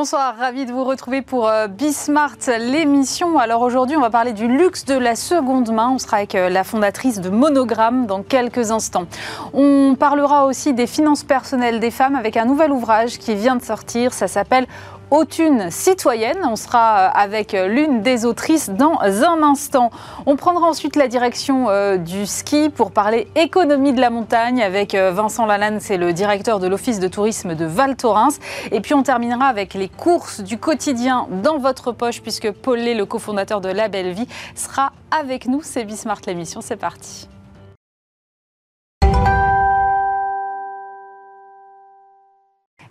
[0.00, 3.36] Bonsoir, ravi de vous retrouver pour euh, Bismart, l'émission.
[3.36, 5.90] Alors aujourd'hui, on va parler du luxe de la seconde main.
[5.90, 9.06] On sera avec euh, la fondatrice de Monogramme dans quelques instants.
[9.52, 13.64] On parlera aussi des finances personnelles des femmes avec un nouvel ouvrage qui vient de
[13.64, 14.12] sortir.
[14.12, 14.68] Ça s'appelle
[15.10, 16.38] Autune citoyenne.
[16.44, 19.90] On sera euh, avec euh, l'une des autrices dans un instant.
[20.26, 24.94] On prendra ensuite la direction euh, du ski pour parler économie de la montagne avec
[24.94, 28.38] Vincent Lalanne, c'est le directeur de l'Office de tourisme de Val Thorens.
[28.70, 33.04] Et puis on terminera avec les courses du quotidien dans votre poche puisque Paul le
[33.04, 35.62] cofondateur de La Belle Vie, sera avec nous.
[35.62, 37.28] C'est Bismart l'émission, c'est parti.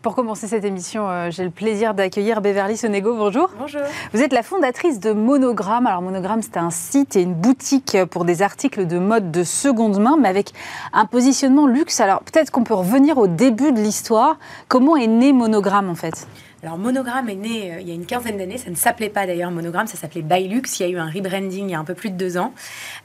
[0.08, 3.14] Pour commencer cette émission, euh, j'ai le plaisir d'accueillir Beverly Sonego.
[3.18, 3.50] Bonjour.
[3.60, 3.82] Bonjour.
[4.14, 5.86] Vous êtes la fondatrice de Monogramme.
[5.86, 10.00] Alors Monogramme, c'est un site et une boutique pour des articles de mode de seconde
[10.00, 10.54] main, mais avec
[10.94, 12.00] un positionnement luxe.
[12.00, 14.38] Alors peut-être qu'on peut revenir au début de l'histoire.
[14.70, 16.26] Comment est né Monogramme en fait?
[16.64, 19.28] Alors Monogramme est né euh, il y a une quinzaine d'années, ça ne s'appelait pas
[19.28, 21.84] d'ailleurs Monogramme, ça s'appelait Bylux, il y a eu un rebranding il y a un
[21.84, 22.54] peu plus de deux ans.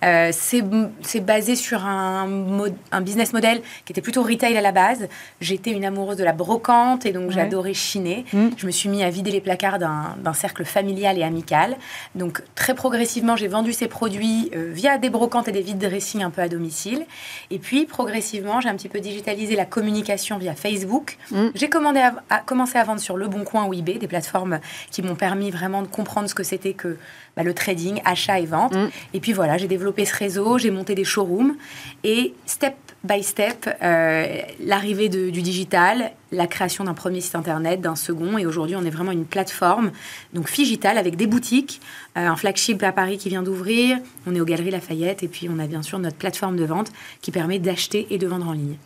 [0.05, 5.09] Euh, c'est basé sur un, un, business model qui était plutôt retail à la base.
[5.41, 8.25] J'étais une amoureuse de la brocante et donc j'adorais chiner.
[8.33, 8.49] Mm.
[8.57, 11.77] Je me suis mis à vider les placards d'un cercle familial et amical.
[12.15, 16.23] Donc très progressivement, j'ai vendu ces produits euh, via des brocantes et des vide dressing
[16.23, 17.07] un peu à domicile.
[17.51, 21.19] Et puis progressivement, j'ai un petit peu digitalisé la communication via Facebook.
[21.31, 21.49] Mm.
[21.55, 25.51] J'ai commencé à vendre sur Le Bon Coin ou eBay, des plateformes qui m'ont permis
[25.51, 26.97] vraiment de comprendre ce que c'était que
[27.37, 28.75] bah, le trading, achat et vente.
[28.75, 28.89] Mm.
[29.15, 31.57] Et puis voilà, j'ai développé ce réseau, j'ai monté des showrooms
[32.05, 37.97] et step by step, euh, l'arrivée du digital, la création d'un premier site internet, d'un
[37.97, 39.91] second, et aujourd'hui on est vraiment une plateforme,
[40.33, 41.81] donc Figital avec des boutiques,
[42.17, 45.49] euh, un flagship à Paris qui vient d'ouvrir, on est aux Galeries Lafayette, et puis
[45.53, 48.53] on a bien sûr notre plateforme de vente qui permet d'acheter et de vendre en
[48.53, 48.77] ligne.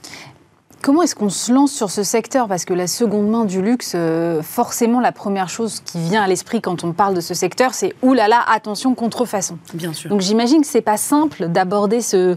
[0.86, 2.46] Comment est-ce qu'on se lance sur ce secteur?
[2.46, 6.28] Parce que la seconde main du luxe, euh, forcément, la première chose qui vient à
[6.28, 9.58] l'esprit quand on parle de ce secteur, c'est oulala, attention, contrefaçon.
[9.74, 10.10] Bien sûr.
[10.10, 12.36] Donc j'imagine que c'est pas simple d'aborder ce,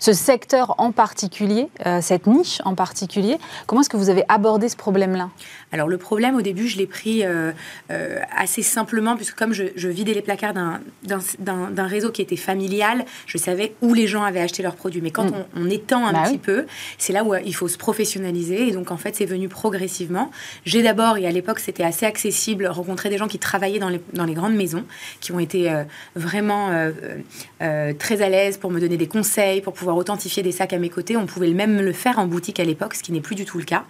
[0.00, 3.36] ce secteur en particulier, euh, cette niche en particulier.
[3.66, 5.28] Comment est-ce que vous avez abordé ce problème-là?
[5.72, 7.52] Alors le problème, au début, je l'ai pris euh,
[7.92, 10.54] euh, assez simplement, puisque comme je, vidais les placards
[11.04, 15.02] d'un réseau qui était familial, je savais où les gens avaient acheté leurs produits.
[15.02, 15.44] Mais quand mm.
[15.56, 16.64] on, étend un bah petit peu,
[16.96, 18.68] c'est là où il faut se professionnaliser.
[18.68, 20.30] Et donc, en fait, c'est venu progressivement.
[20.64, 24.00] J'ai d'abord, et à l'époque, c'était assez accessible, rencontré des gens qui travaillaient dans les,
[24.14, 24.84] dans les grandes maisons,
[25.20, 25.70] qui ont été
[26.16, 26.70] vraiment
[27.58, 30.88] très à l'aise pour me donner des conseils, pour pouvoir authentifier des sacs à mes
[30.88, 31.16] côtés.
[31.16, 33.58] On pouvait même le faire en boutique à l'époque, ce qui n'est plus du tout
[33.58, 33.84] le cas.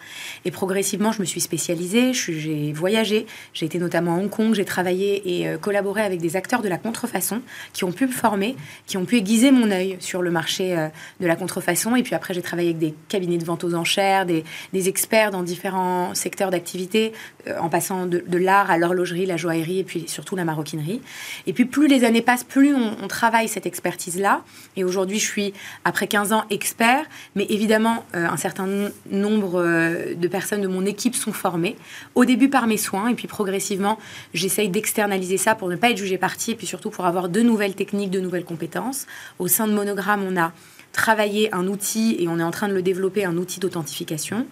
[0.44, 4.64] Et progressivement, je me suis spécialisée, j'ai voyagé, j'ai été notamment à Hong Kong, j'ai
[4.64, 8.56] travaillé et euh, collaboré avec des acteurs de la contrefaçon qui ont pu me former,
[8.86, 10.88] qui ont pu aiguiser mon œil sur le marché euh,
[11.20, 11.96] de la contrefaçon.
[11.96, 15.42] Et puis après, j'ai travaillé avec des cabinets de vente aux enchères, des, experts dans
[15.42, 17.12] différents secteurs d'activité,
[17.46, 21.02] euh, en passant de, l'art à l'horlogerie, la joaillerie et puis surtout la maroquinerie.
[21.46, 24.42] Et puis plus les années passent, plus on, on travaille cette expertise-là.
[24.76, 25.52] Et aujourd'hui, je suis
[25.90, 28.68] après 15 ans expert, mais évidemment, euh, un certain
[29.10, 31.76] nombre euh, de personnes de mon équipe sont formées,
[32.14, 33.98] au début par mes soins, et puis progressivement,
[34.32, 37.40] j'essaye d'externaliser ça pour ne pas être jugée partie, et puis surtout pour avoir de
[37.40, 39.08] nouvelles techniques, de nouvelles compétences.
[39.40, 40.52] Au sein de Monogramme, on a
[40.92, 44.46] travailler un outil et on est en train de le développer, un outil d'authentification.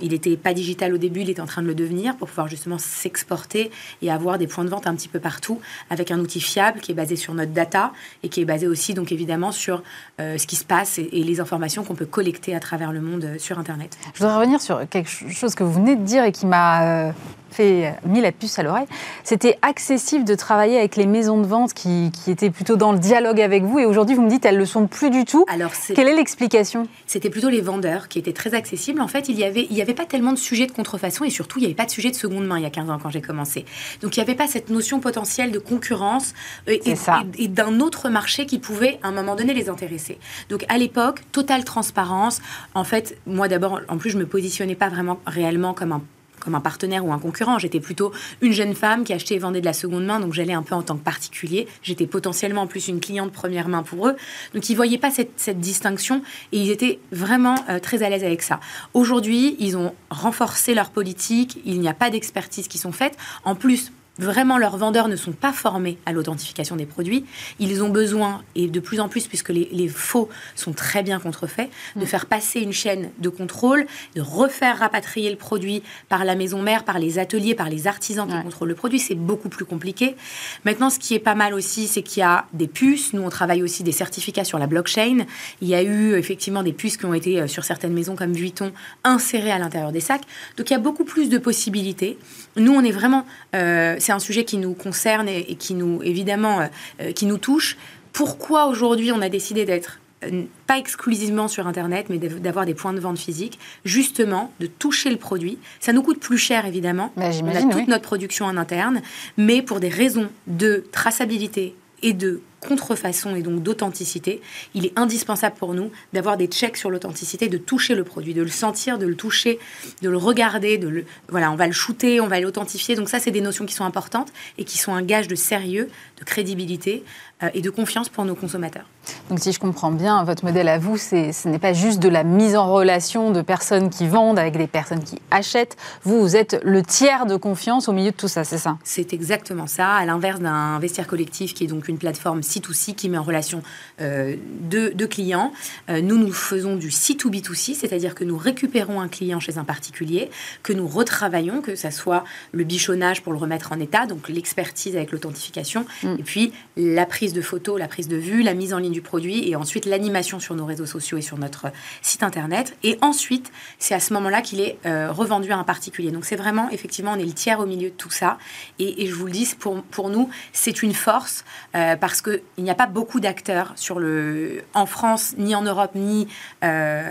[0.00, 2.48] Il n'était pas digital au début, il est en train de le devenir pour pouvoir
[2.48, 3.70] justement s'exporter
[4.00, 5.60] et avoir des points de vente un petit peu partout
[5.90, 7.92] avec un outil fiable qui est basé sur notre data
[8.22, 9.82] et qui est basé aussi donc évidemment sur
[10.20, 13.24] euh, ce qui se passe et, les informations qu'on peut collecter à travers le monde
[13.24, 13.96] euh, sur Internet.
[14.14, 17.12] Je voudrais revenir sur quelque chose que vous venez de dire et qui m'a euh,
[17.52, 18.86] fait mis la puce à l'oreille.
[19.24, 22.98] C'était accessible de travailler avec les maisons de vente qui, qui, étaient plutôt dans le
[22.98, 25.44] dialogue avec vous et aujourd'hui vous me dites elles le sont plus du tout.
[25.48, 26.86] Alors quelle est l'explication?
[27.06, 29.00] C'était plutôt les vendeurs qui étaient très accessibles.
[29.00, 31.30] En fait, il n'y avait, il y avait pas tellement de sujets de contrefaçon et
[31.30, 32.98] surtout, il n'y avait pas de sujet de seconde main il y a 15 ans
[33.02, 33.64] quand j'ai commencé.
[34.00, 36.34] Donc, il n'y avait pas cette notion potentielle de concurrence
[36.68, 36.94] euh, et,
[37.38, 40.18] et, d'un autre marché qui pouvait, à un moment donné, les intéresser.
[40.48, 42.40] Donc, à l'époque, totale transparence.
[42.74, 46.02] En fait, moi d'abord, en plus, je me positionnais pas vraiment réellement comme un
[46.42, 47.58] comme un partenaire ou un concurrent.
[47.58, 50.52] J'étais plutôt une jeune femme qui achetait et vendait de la seconde main, donc j'allais
[50.52, 51.66] un peu en tant que particulier.
[51.82, 54.16] J'étais potentiellement en plus une cliente première main pour eux.
[54.54, 56.22] Donc ils voyaient pas cette, distinction
[56.52, 58.60] et ils étaient vraiment euh, très à l'aise avec ça.
[58.94, 61.60] Aujourd'hui, ils ont renforcé leur politique.
[61.64, 63.16] Il n'y a pas d'expertise qui sont faites.
[63.44, 67.24] En plus, vraiment leurs vendeurs ne sont pas formés à l'authentification des produits,
[67.58, 71.70] ils ont besoin, et de plus en plus puisque les, faux sont très bien contrefaits,
[71.96, 72.06] de mm.
[72.06, 76.84] faire passer une chaîne de contrôle, de refaire rapatrier le produit par la maison mère,
[76.84, 78.98] par les ateliers, par les artisans qui contrôlent le produit.
[78.98, 80.16] C'est beaucoup plus compliqué.
[80.64, 83.12] Maintenant, ce qui est pas mal aussi, c'est qu'il y a des puces.
[83.12, 85.24] Nous, on travaille aussi des certificats sur la blockchain.
[85.60, 88.32] Il y a eu effectivement des puces qui ont été euh, sur certaines maisons comme
[88.32, 88.72] Vuitton
[89.04, 90.22] insérées à l'intérieur des sacs.
[90.56, 92.18] Donc il y a beaucoup plus de possibilités.
[92.56, 93.24] Nous, on est vraiment...
[93.54, 96.66] Euh, c'est un sujet qui nous concerne et, qui nous, évidemment, euh,
[97.00, 97.76] euh, qui nous touche.
[98.12, 102.92] Pourquoi aujourd'hui on a décidé d'être euh, pas exclusivement sur Internet, mais d'avoir des points
[102.92, 105.58] de vente physiques, justement, de toucher le produit.
[105.80, 107.12] Ça nous coûte plus cher, évidemment.
[107.16, 109.02] Bah, on a toute notre production en interne,
[109.36, 114.40] mais pour des raisons de traçabilité et de contrefaçon et donc d'authenticité,
[114.74, 118.42] il est indispensable pour nous d'avoir des checks sur l'authenticité, de toucher le produit, de
[118.42, 119.58] le sentir, de le toucher,
[120.00, 122.94] de le regarder, de le, voilà, on va le shooter, on va l'authentifier.
[122.94, 124.28] Donc ça, c'est des notions qui sont importantes
[124.58, 125.88] et qui sont un gage de sérieux,
[126.18, 127.04] de crédibilité
[127.42, 128.86] euh, et de confiance pour nos consommateurs.
[129.28, 132.22] Donc si je comprends bien, votre modèle à vous, ce n'est pas juste de la
[132.22, 135.76] mise en relation de personnes qui vendent avec des personnes qui achètent.
[136.04, 138.78] Vous, vous êtes le tiers de confiance au milieu de tout ça, c'est ça?
[138.84, 143.08] C'est exactement ça, à l'inverse d'un vestiaire collectif qui est donc une plateforme C2C qui
[143.08, 143.62] met en relation
[144.00, 145.52] euh, deux, clients.
[145.88, 150.30] Euh, nous, nous faisons du C2B2C, c'est-à-dire que nous récupérons un client chez un particulier,
[150.62, 154.96] que nous retravaillons, que ça soit le bichonnage pour le remettre en état, donc l'expertise
[154.96, 156.16] avec l'authentification, mm.
[156.18, 159.02] et puis la prise de photos, la prise de vue, la mise en ligne du
[159.02, 162.76] produit, et ensuite l'animation sur nos réseaux sociaux et sur notre site internet.
[162.82, 166.10] Et ensuite, c'est à ce moment-là qu'il est euh, revendu à un particulier.
[166.10, 168.38] Donc c'est vraiment, effectivement, on est le tiers au milieu de tout ça.
[168.78, 172.22] Et, je vous le dis, pour, pour nous, c'est une force parce
[172.54, 176.28] qu'il n'y a pas beaucoup d'acteurs sur le, en France, ni en Europe, ni
[176.64, 177.10] euh,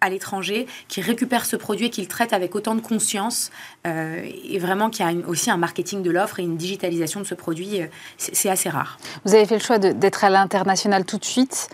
[0.00, 3.50] à l'étranger, qui récupèrent ce produit et qui le traitent avec autant de conscience,
[3.86, 7.34] euh, et vraiment qui a aussi un marketing de l'offre et une digitalisation de ce
[7.34, 7.86] produit, euh,
[8.16, 8.98] c'est assez rare.
[9.24, 11.68] Vous avez fait le choix d'être à l'international tout de suite.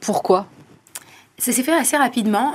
[0.00, 0.46] pourquoi?
[1.38, 2.54] Ça s'est fait assez rapidement.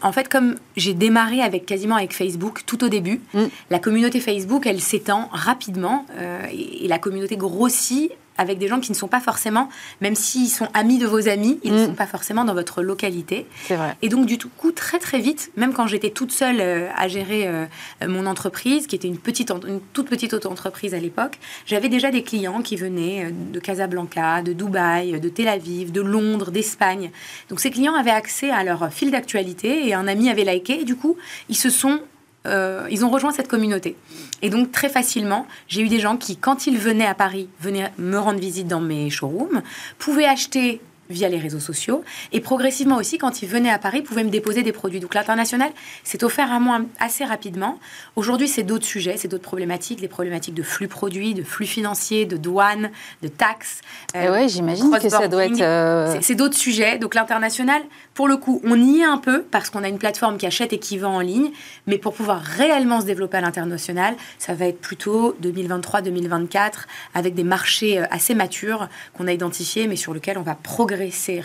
[0.00, 3.44] en fait, comme j'ai démarré avec quasiment avec Facebook tout au début, mm.
[3.68, 6.06] la communauté Facebook, elle s'étend rapidement
[6.50, 9.68] et, la communauté grossit avec des gens qui ne sont pas forcément,
[10.00, 11.86] même s'ils sont amis de vos amis, ils ne mm.
[11.86, 13.46] sont pas forcément dans votre localité.
[13.66, 13.96] C'est vrai.
[14.02, 17.46] Et donc, du coup, très très vite, même quand j'étais toute seule euh, à gérer
[17.46, 17.66] euh,
[18.06, 22.22] mon entreprise, qui était une, petite, une toute petite auto-entreprise à l'époque, j'avais déjà des
[22.22, 27.10] clients qui venaient euh, de Casablanca, de Dubaï, de Tel Aviv, de Londres, d'Espagne.
[27.48, 30.80] Donc, ces clients avaient accès à leur fil d'actualité et un ami avait liké.
[30.80, 31.16] Et du coup,
[31.48, 32.00] ils se sont
[32.46, 33.96] euh, ils ont rejoint cette communauté.
[34.42, 37.92] Et donc très facilement, j'ai eu des gens qui, quand ils venaient à Paris, venaient
[37.98, 39.62] me rendre visite dans mes showrooms,
[39.98, 40.80] pouvaient acheter
[41.10, 42.02] via les réseaux sociaux.
[42.32, 45.00] Et progressivement aussi, quand ils venaient à Paris, pouvaient me déposer des produits.
[45.00, 45.70] Donc l'international
[46.02, 47.78] s'est offert à moi assez rapidement.
[48.16, 52.26] Aujourd'hui, c'est d'autres sujets, c'est d'autres problématiques, des problématiques de flux produits, de flux financiers,
[52.26, 52.90] de douane,
[53.22, 53.80] de taxes.
[54.16, 55.60] Euh, oui, j'imagine que ça doit être...
[55.60, 56.98] Euh, c'est d'autres sujets.
[56.98, 57.82] Donc l'international,
[58.14, 60.72] pour le coup, on y est un peu parce qu'on a une plateforme qui achète
[60.72, 61.50] et qui vend en ligne.
[61.88, 66.72] Mais pour pouvoir réellement se développer à l'international, ça va être plutôt 2023-2024
[67.14, 71.42] avec des marchés euh, assez matures qu'on a identifiés, mais sur lesquels on va progresser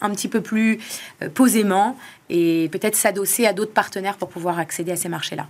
[0.00, 0.78] un petit peu plus
[1.22, 1.98] euh, posément
[2.30, 5.46] et peut-être s'adosser à d'autres partenaires pour pouvoir accéder à ces marchés-là.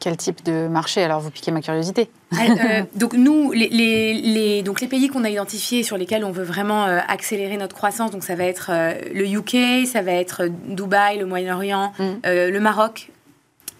[0.00, 2.08] Quel type de marché Alors, vous piquez ma curiosité.
[2.32, 6.44] Euh, donc, nous, les, les, donc, les pays qu'on a identifiés sur lesquels on veut
[6.44, 8.70] vraiment euh, accélérer notre croissance, donc ça va être
[9.12, 12.04] le UK, ça va être Dubaï, le Moyen-Orient, mm.
[12.24, 13.10] le Maroc,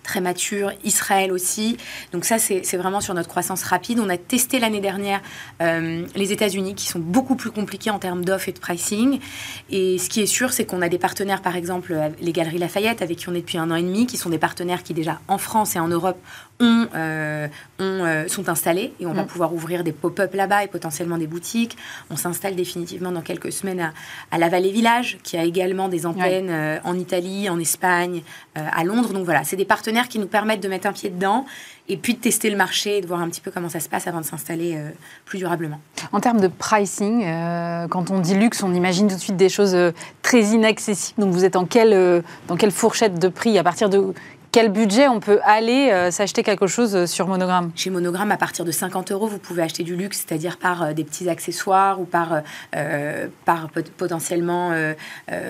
[0.09, 1.77] très mature, Israël aussi.
[2.13, 4.01] Donc ça, c'est vraiment sur notre croissance rapide.
[4.01, 5.21] On a testé l'année dernière
[5.61, 9.21] euh, les États-Unis, qui sont beaucoup plus compliqués en termes d'offres et de pricing.
[9.69, 13.03] Et ce qui est sûr, c'est qu'on a des partenaires, par exemple, les Galeries Lafayette,
[13.03, 15.21] avec qui on est depuis un an et demi, qui sont des partenaires qui déjà
[15.29, 16.19] en France et en Europe
[16.61, 17.49] ont, euh,
[17.81, 19.27] euh, sont installés et on va mm.
[19.27, 21.77] pouvoir ouvrir des pop-up là-bas et potentiellement des boutiques.
[22.11, 23.93] On s'installe définitivement dans quelques semaines
[24.31, 28.23] à, la Vallée Village, qui a également des antennes en Italie, en Espagne,
[28.55, 29.13] à Londres.
[29.13, 31.47] Donc voilà, c'est des partenaires qui nous permettent de mettre un pied dedans
[31.89, 33.89] et puis de tester le marché et de voir un petit peu comment ça se
[33.89, 34.91] passe avant de s'installer euh,
[35.25, 35.81] plus durablement.
[36.13, 39.49] En termes de pricing, euh, quand on dit luxe, on imagine tout de suite des
[39.49, 41.21] choses euh, très inaccessibles.
[41.23, 43.59] Donc vous êtes en quelle, dans quelle fourchette de prix?
[43.59, 44.13] À partir de
[44.51, 47.71] quel budget on peut aller euh, s'acheter quelque chose euh, sur Monogramme?
[47.75, 50.93] Chez Monogramme, à partir de 50 euros, vous pouvez acheter du luxe, c'est-à-dire par euh,
[50.93, 52.43] des petits accessoires ou par,
[53.45, 54.73] par potentiellement,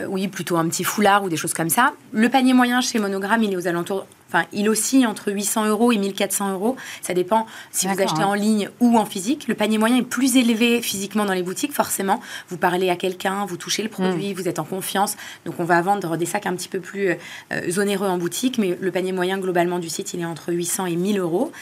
[0.08, 1.92] oui, plutôt un petit foulard ou des choses comme ça.
[2.12, 5.92] Le panier moyen chez Monogramme, il est aux alentours enfin, il oscille entre 800 euros
[5.92, 6.76] et 1400 euros.
[7.02, 9.48] Ça dépend si vous achetez en ligne ou en physique.
[9.48, 12.20] Le panier moyen est plus élevé physiquement dans les boutiques, forcément.
[12.48, 14.34] Vous parlez à quelqu'un, vous touchez le produit, mm.
[14.34, 15.16] vous êtes en confiance.
[15.44, 17.16] Donc, on va vendre des sacs un petit peu plus
[17.52, 20.86] euh, onéreux en boutique, mais le panier moyen globalement du site, il est entre 800
[20.86, 21.52] et 1000 euros.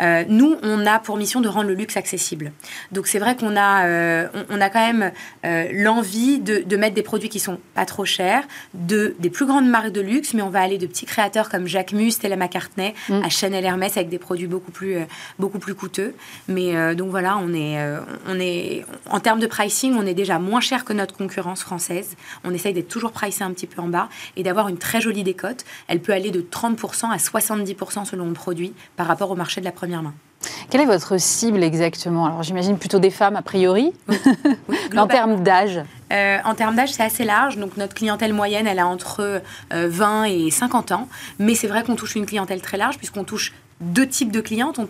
[0.00, 2.52] Euh, nous, on a pour mission de rendre le luxe accessible.
[2.92, 5.12] Donc, c'est vrai qu'on a, euh, on, a quand même
[5.72, 9.68] l'envie de, de, mettre des produits qui sont pas trop chers, de, des plus grandes
[9.68, 12.94] marques de luxe, mais on va aller de petits créateurs comme Jacques Mus, Stella McCartney,
[13.08, 13.22] mm.
[13.22, 14.98] à Chanel Hermès avec des produits beaucoup plus,
[15.38, 16.14] beaucoup plus coûteux.
[16.48, 17.78] Mais donc voilà, on est,
[18.26, 22.16] on est, en termes de pricing, on est déjà moins cher que notre concurrence française.
[22.44, 25.22] On essaye d'être toujours pricé un petit peu en bas et d'avoir une très jolie
[25.22, 25.64] décote.
[25.88, 29.66] Elle peut aller de 30% à 70% selon le produit par rapport au marché de
[29.66, 30.14] la première main.
[30.70, 32.26] Quelle est votre cible exactement?
[32.26, 33.92] Alors j'imagine plutôt des femmes a priori,
[34.96, 35.80] en termes d'âge
[36.12, 37.56] euh, En termes d'âge, c'est assez large.
[37.58, 41.08] Donc notre clientèle moyenne, elle a entre 20 euh, et 50 ans.
[41.38, 44.78] Mais c'est vrai qu'on touche une clientèle très large puisqu'on touche deux types de clientes.
[44.78, 44.86] On,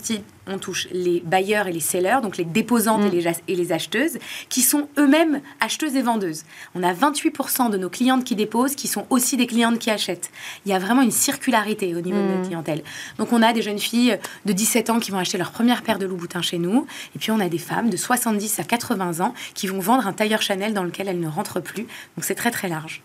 [0.46, 3.10] on touche les bailleurs et les sellers, donc les déposantes et, mm.
[3.10, 6.44] les, et, les, acheteuses, qui sont eux-mêmes acheteuses et vendeuses.
[6.74, 10.30] On a 28% de nos clientes qui déposent qui sont aussi des clientes qui achètent.
[10.66, 12.46] Il y a vraiment une circularité au niveau de notre mm.
[12.46, 12.82] clientèle.
[13.18, 15.98] Donc on a des jeunes filles de 17 ans qui vont acheter leur première paire
[15.98, 19.34] de Louboutin chez nous, et puis on a des femmes de 70 à 80 ans
[19.54, 21.84] qui vont vendre un tailleur Chanel dans lequel elles ne rentrent plus.
[22.16, 23.02] Donc c'est très très large.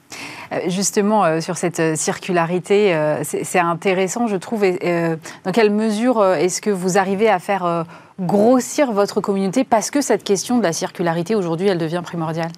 [0.52, 2.70] Euh, justement, euh, sur cette euh, circularité,
[3.24, 4.62] c'est intéressant, je trouve.
[4.62, 7.86] dans quelle mesure est-ce que vous arrivez à faire
[8.20, 12.52] grossir votre communauté parce que cette question de la circularité, aujourd'hui, elle devient primordiale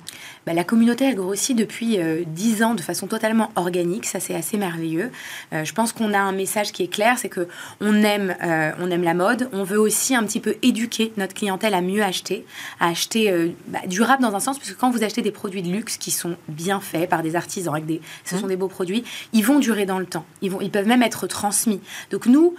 [0.45, 4.05] bah, La communauté, elle grossit depuis euh, dix 10 ans de façon totalement organique.
[4.05, 5.11] Ça, c'est assez merveilleux.
[5.53, 7.47] Euh, je pense qu'on a un message qui est clair, c'est que
[7.79, 9.47] on aime, euh, on aime la mode.
[9.53, 12.45] On veut aussi un petit peu éduquer notre clientèle à mieux acheter,
[12.79, 15.97] à acheter bah, durable dans un sens, puisque quand vous achetez des produits de luxe
[15.97, 18.49] qui sont bien faits par des artisans, avec des, ce sont mmh.
[18.49, 19.03] des beaux produits,
[19.33, 20.25] ils vont durer dans le temps.
[20.41, 21.79] Ils, vont, ils peuvent même être transmis.
[22.09, 22.55] Donc nous,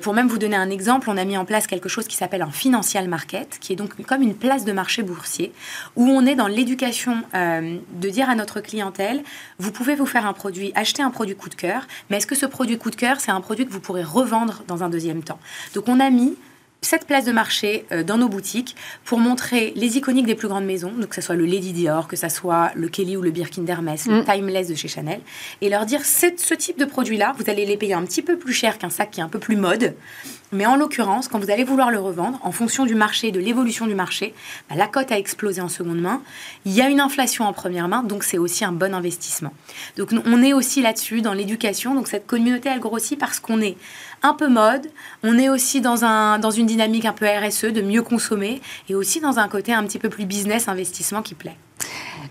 [0.00, 2.43] pour même vous donner un exemple, on a mis en place quelque chose qui s'appelle
[2.44, 5.52] un financial market, qui est donc comme une place de marché boursier,
[5.96, 9.22] où on est dans l'éducation euh, de dire à notre clientèle,
[9.58, 12.34] vous pouvez vous faire un produit, acheter un produit coup de cœur, mais est-ce que
[12.34, 15.22] ce produit coup de cœur, c'est un produit que vous pourrez revendre dans un deuxième
[15.22, 15.40] temps?
[15.74, 16.36] Donc on a mis
[16.84, 20.64] cette place de marché euh, dans nos boutiques pour montrer les iconiques des plus grandes
[20.64, 23.30] maisons, donc que ce soit le Lady Dior, que ce soit le Kelly ou le
[23.30, 24.24] Birkin d'Hermès, le mm.
[24.24, 25.20] Timeless de chez Chanel,
[25.60, 28.52] et leur dire ce type de produit-là, vous allez les payer un petit peu plus
[28.52, 29.94] cher qu'un sac qui est un peu plus mode,
[30.54, 33.86] mais en l'occurrence, quand vous allez vouloir le revendre, en fonction du marché, de l'évolution
[33.86, 34.34] du marché,
[34.70, 36.22] bah, la cote a explosé en seconde main.
[36.64, 39.52] Il y a une inflation en première main, donc c'est aussi un bon investissement.
[39.96, 41.94] Donc on est aussi là-dessus dans l'éducation.
[41.94, 43.76] Donc cette communauté, elle grossit parce qu'on est
[44.24, 44.90] un peu mode,
[45.22, 48.94] on est aussi dans, un, dans une dynamique un peu RSE, de mieux consommer, et
[48.94, 51.56] aussi dans un côté un petit peu plus business, investissement qui plaît.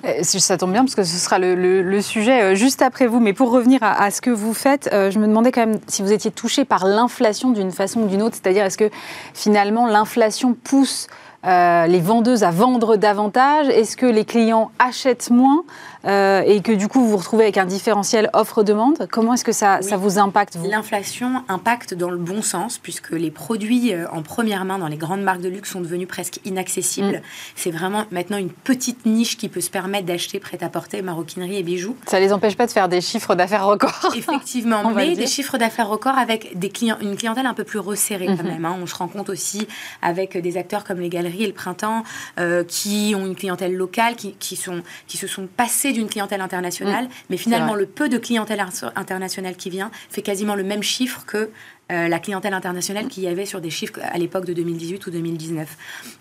[0.06, 3.20] Euh, ça tombe bien parce que ce sera le, sujet euh, juste après vous.
[3.20, 6.02] Mais pour revenir à, ce que vous faites, euh, je me demandais quand même si
[6.02, 8.36] vous étiez touché par l'inflation d'une façon ou d'une autre.
[8.42, 8.90] C'est-à-dire, est-ce que
[9.34, 11.08] finalement l'inflation pousse
[11.46, 13.68] les vendeuses à vendre davantage?
[13.68, 15.66] Est-ce que les clients achètent moins
[16.06, 19.10] euh, et que du coup vous vous retrouvez avec un différentiel offre-demande?
[19.12, 20.70] Comment est-ce que ça, ça vous impacte vous?
[20.70, 25.22] L'inflation impacte dans le bon sens puisque les produits en première main dans les grandes
[25.22, 27.18] marques de luxe sont devenus presque inaccessibles.
[27.18, 27.22] Mm.
[27.58, 31.96] C'est vraiment maintenant une petite niche qui peut se permettre d'acheter prêt-à-porter, maroquinerie et bijoux.
[32.08, 34.14] Ça les empêche pas de faire des chiffres d'affaires records.
[34.16, 38.28] Effectivement, mais des chiffres d'affaires records avec des clients, une clientèle un peu plus resserrée
[38.28, 38.44] quand mm-hmm.
[38.44, 38.66] même.
[38.66, 38.78] Hein.
[38.82, 39.68] On se rend compte aussi
[40.02, 42.04] avec des acteurs comme les galeries et le printemps
[42.40, 46.42] euh, qui ont une clientèle locale, qui, qui, sont, qui se sont passés d'une clientèle
[46.42, 47.10] internationale, mm.
[47.30, 51.50] mais finalement, le peu de clientèle internationale qui vient fait quasiment le même chiffre que
[51.92, 55.12] euh, la clientèle internationale qu'il y avait sur des chiffres à l'époque de 2018 ou
[55.12, 55.78] 2019.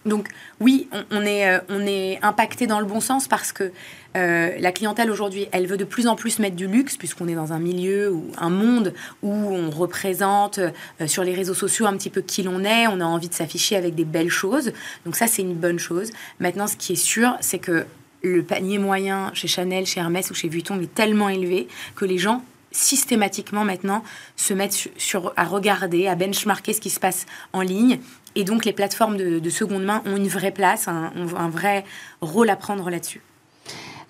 [0.07, 0.28] Donc
[0.59, 3.71] oui, on, est, euh, on est impacté dans le bon sens parce que
[4.16, 7.37] euh, la clientèle aujourd'hui, elle veut de plus en plus mettre du luxe puisqu'on est
[7.37, 8.92] dans un milieu ou un monde
[9.23, 10.59] où on représente
[11.07, 13.76] sur les réseaux sociaux un petit peu qui l'on est, on a envie de s'afficher
[13.76, 14.73] avec des belles choses.
[15.07, 16.11] Donc ça, c'est une bonne chose.
[16.40, 17.87] Maintenant, ce qui est sûr, c'est que
[18.23, 22.19] le panier moyen chez Chanel, chez Hermès ou chez Vuitton est tellement élevé que les
[22.19, 24.02] gens systématiquement maintenant
[24.36, 28.00] se mettent sur, à regarder, à benchmarker ce qui se passe en ligne.
[28.34, 31.84] Et donc les plateformes de, seconde main ont une vraie place, un vrai
[32.20, 33.20] rôle à prendre là-dessus.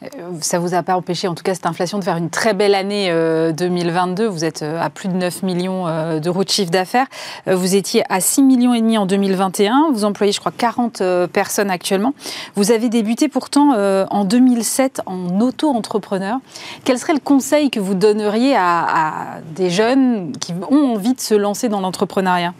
[0.03, 2.31] Euh, ça ne vous a pas empêché, en tout cas, cette inflation, de faire une
[2.31, 3.11] très belle année
[3.53, 4.25] 2022.
[4.25, 5.87] Euh, vous êtes euh, à plus de 9 millions
[6.21, 7.07] d'euros de chiffre d'affaires.
[7.47, 9.91] Vous étiez à 6 millions et demi en 2021.
[9.93, 12.15] Vous employez, je crois, 40 personnes actuellement.
[12.55, 13.73] Vous avez débuté pourtant
[14.11, 16.39] en 2007 en auto-entrepreneur.
[16.85, 21.21] Quel serait le conseil que vous donneriez à, à des jeunes qui ont envie de
[21.21, 22.55] se lancer dans l'entrepreneuriat?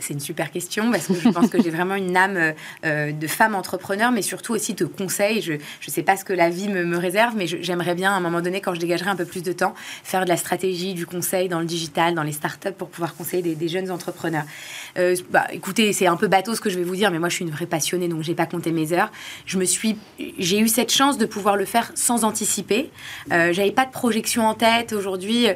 [0.00, 3.26] C'est une super question parce que je pense que j'ai vraiment une âme euh, de
[3.26, 5.40] femme entrepreneur, mais surtout aussi de conseil.
[5.42, 8.20] Je ne sais pas ce que la vie me, réserve, mais j'aimerais bien, à un
[8.20, 11.06] moment donné, quand je dégagerai un peu plus de temps, faire de la stratégie, du
[11.06, 14.44] conseil dans le digital, dans les startups pour pouvoir conseiller des, jeunes entrepreneurs.
[14.98, 17.28] Euh, bah, écoutez, c'est un peu bateau ce que je vais vous dire, mais moi,
[17.28, 19.12] je suis une vraie passionnée, donc j'ai pas compté mes heures.
[19.46, 19.98] Je me suis,
[20.38, 22.90] j'ai eu cette chance de pouvoir le faire sans anticiper.
[23.32, 24.92] Euh, J'avais pas de projection en tête.
[24.92, 25.46] Aujourd'hui,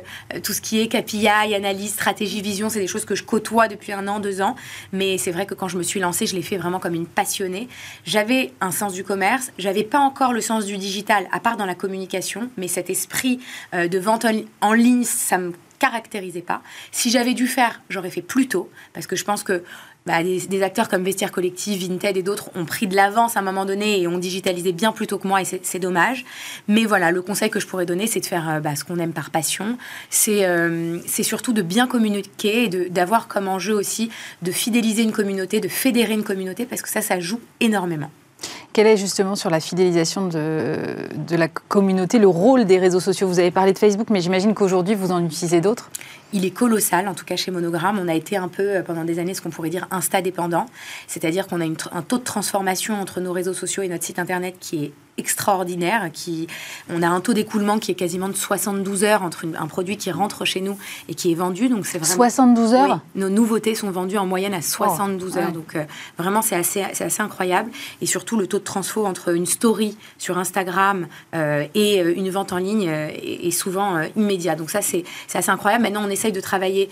[0.43, 3.93] tout ce qui est KPI, analyse, stratégie, vision, c'est des choses que je côtoie depuis
[3.93, 4.57] un an, deux ans.
[4.93, 7.07] Mais c'est vrai que quand je me suis lancée, je l'ai fait vraiment comme une
[7.07, 7.69] passionnée.
[8.05, 11.67] J'avais un sens du commerce, j'avais pas encore le sens du digital, à part dans
[11.67, 13.41] la communication, mais cet esprit
[13.75, 14.27] euh, de vente
[14.61, 16.63] en ligne, ça me caractérisait pas.
[16.93, 19.65] Si j'avais dû faire, j'aurais fait plus tôt, parce que je pense que
[20.07, 23.43] bah, des, acteurs comme Vestiaire Collectif, Vinted et d'autres ont pris de l'avance à un
[23.43, 26.25] moment donné et ont digitalisé bien plus tôt que moi et c'est dommage.
[26.67, 28.99] Mais voilà, le conseil que je pourrais donner, c'est de faire euh, bah, ce qu'on
[28.99, 29.79] aime par passion.
[30.29, 34.11] Euh, c'est surtout de bien communiquer et d'avoir comme enjeu aussi
[34.43, 38.11] de fidéliser une communauté, de fédérer une communauté parce que ça, ça joue énormément.
[38.73, 40.77] Quel est justement sur la fidélisation de,
[41.29, 43.29] de la communauté le rôle des réseaux sociaux?
[43.29, 45.91] Vous avez parlé de Facebook, mais j'imagine qu'aujourd'hui vous en utilisez d'autres?
[46.33, 47.99] Il est colossal, en tout cas chez Monogramme.
[47.99, 50.67] On a été un peu, euh, pendant des années, ce qu'on pourrait dire insta-dépendant.
[51.07, 54.57] C'est-à-dire qu'on a un taux de transformation entre nos réseaux sociaux et notre site internet
[54.61, 56.11] qui est extraordinaire.
[56.13, 56.47] Qui,
[56.91, 60.11] on a un taux d'écoulement qui est quasiment de 72 heures entre un produit qui
[60.11, 60.77] rentre chez nous
[61.09, 61.69] et qui est vendu.
[61.69, 63.01] Donc c'est vraiment 72 heures.
[63.15, 65.53] nos nouveautés sont vendues en moyenne à 72 heures.
[65.53, 65.85] Donc euh,
[66.19, 67.71] vraiment c'est assez, c'est assez incroyable.
[68.01, 72.53] Et surtout le taux de transfo entre une story sur Instagram euh, et une vente
[72.53, 74.57] en ligne est, souvent immédiat.
[74.57, 75.83] Donc ça c'est, c'est assez incroyable.
[75.85, 76.89] Maintenant on essaye de travailler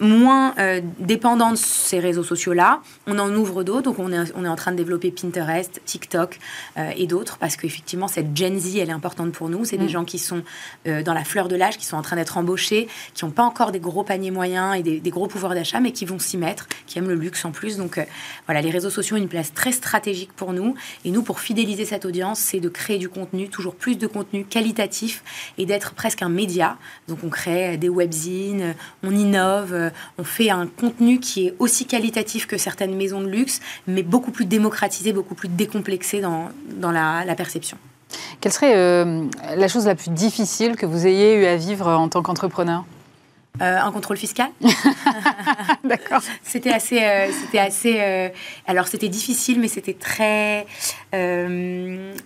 [0.00, 0.54] moins
[0.98, 2.80] dépendant de ces réseaux sociaux là.
[3.06, 3.82] On en ouvre d'autres.
[3.82, 6.38] Donc on est, on est en train de développer Pinterest, TikTok
[6.76, 9.64] et d'autres parce qu'effectivement, cette Gen Z, elle est importante pour nous.
[9.64, 9.88] C'est des mm.
[9.88, 10.42] gens qui sont
[10.86, 13.42] euh, dans la fleur de l'âge, qui sont en train d'être embauchés, qui n'ont pas
[13.42, 16.68] encore des gros paniers moyens et des, gros pouvoirs d'achat, mais qui vont s'y mettre,
[16.86, 17.76] qui aiment le luxe en plus.
[17.76, 18.04] Donc euh,
[18.46, 20.74] voilà, les réseaux sociaux ont une place très stratégique pour nous.
[21.04, 24.44] Et nous, pour fidéliser cette audience, c'est de créer du contenu, toujours plus de contenu
[24.44, 25.22] qualitatif
[25.58, 26.76] et d'être presque un média.
[27.08, 28.47] Donc on crée des webzines,
[29.02, 33.60] on innove, on fait un contenu qui est aussi qualitatif que certaines maisons de luxe,
[33.86, 37.78] mais beaucoup plus démocratisé, beaucoup plus décomplexé dans, dans la, perception.
[38.40, 39.24] Quelle serait euh,
[39.56, 42.84] la chose la plus difficile que vous ayez eu à vivre en tant qu'entrepreneur?
[43.60, 44.48] Euh, un contrôle fiscal.
[45.84, 46.22] D'accord.
[46.42, 48.32] C'était assez, euh, c'était assez.
[48.66, 50.66] alors c'était difficile, mais c'était très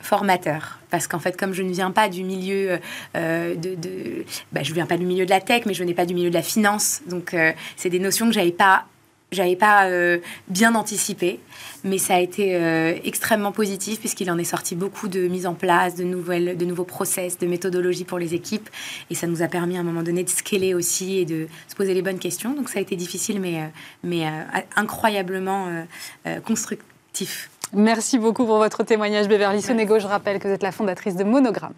[0.01, 2.79] formateur parce qu'en fait, comme je ne viens pas du milieu
[3.15, 6.05] de, de bah, je viens pas du milieu de la tech, mais je n'ai pas
[6.05, 7.35] du milieu de la finance, donc
[7.77, 8.85] c'est des notions que j'avais pas
[9.33, 11.41] j'avais pas euh, bien anticipé,
[11.85, 15.55] mais ça a été euh, extrêmement positif puisqu'il en est sorti beaucoup de mise en
[15.55, 18.69] place, de, nouvelles, de nouveaux process, de méthodologies pour les équipes.
[19.11, 21.75] Et ça nous a permis à un moment donné de scaler aussi et de se
[21.75, 22.53] poser les bonnes questions.
[22.55, 23.67] Donc ça a été difficile, mais, euh,
[24.05, 24.25] mais
[24.77, 25.69] incroyablement
[26.45, 27.51] constructif.
[27.73, 29.99] Merci beaucoup pour votre témoignage, Beverly Sonego.
[29.99, 31.73] Je rappelle que vous êtes la fondatrice de Monogramme.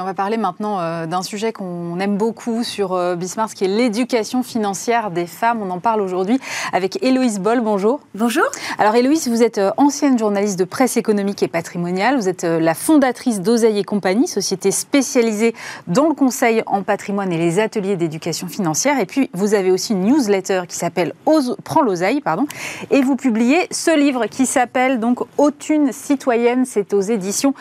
[0.00, 3.68] On va parler maintenant euh, d'un sujet qu'on aime beaucoup sur euh, Bismarck, qui est
[3.68, 5.60] l'éducation financière des femmes.
[5.62, 6.38] On en parle aujourd'hui
[6.72, 7.60] avec Héloïse Boll.
[7.60, 8.00] Bonjour.
[8.14, 8.44] Bonjour.
[8.78, 12.16] Alors Héloïse, vous êtes euh, ancienne journaliste de presse économique et patrimoniale.
[12.16, 15.54] Vous êtes la fondatrice d'Oseille et compagnie, société spécialisée
[15.86, 18.98] dans le conseil en patrimoine et les ateliers d'éducation financière.
[19.00, 21.14] Et puis vous avez aussi une newsletter qui s'appelle
[21.64, 22.46] Prends l'oseille, pardon.
[22.90, 26.64] Et vous publiez ce livre qui s'appelle donc Autune citoyenne.
[26.64, 27.54] C'est aux éditions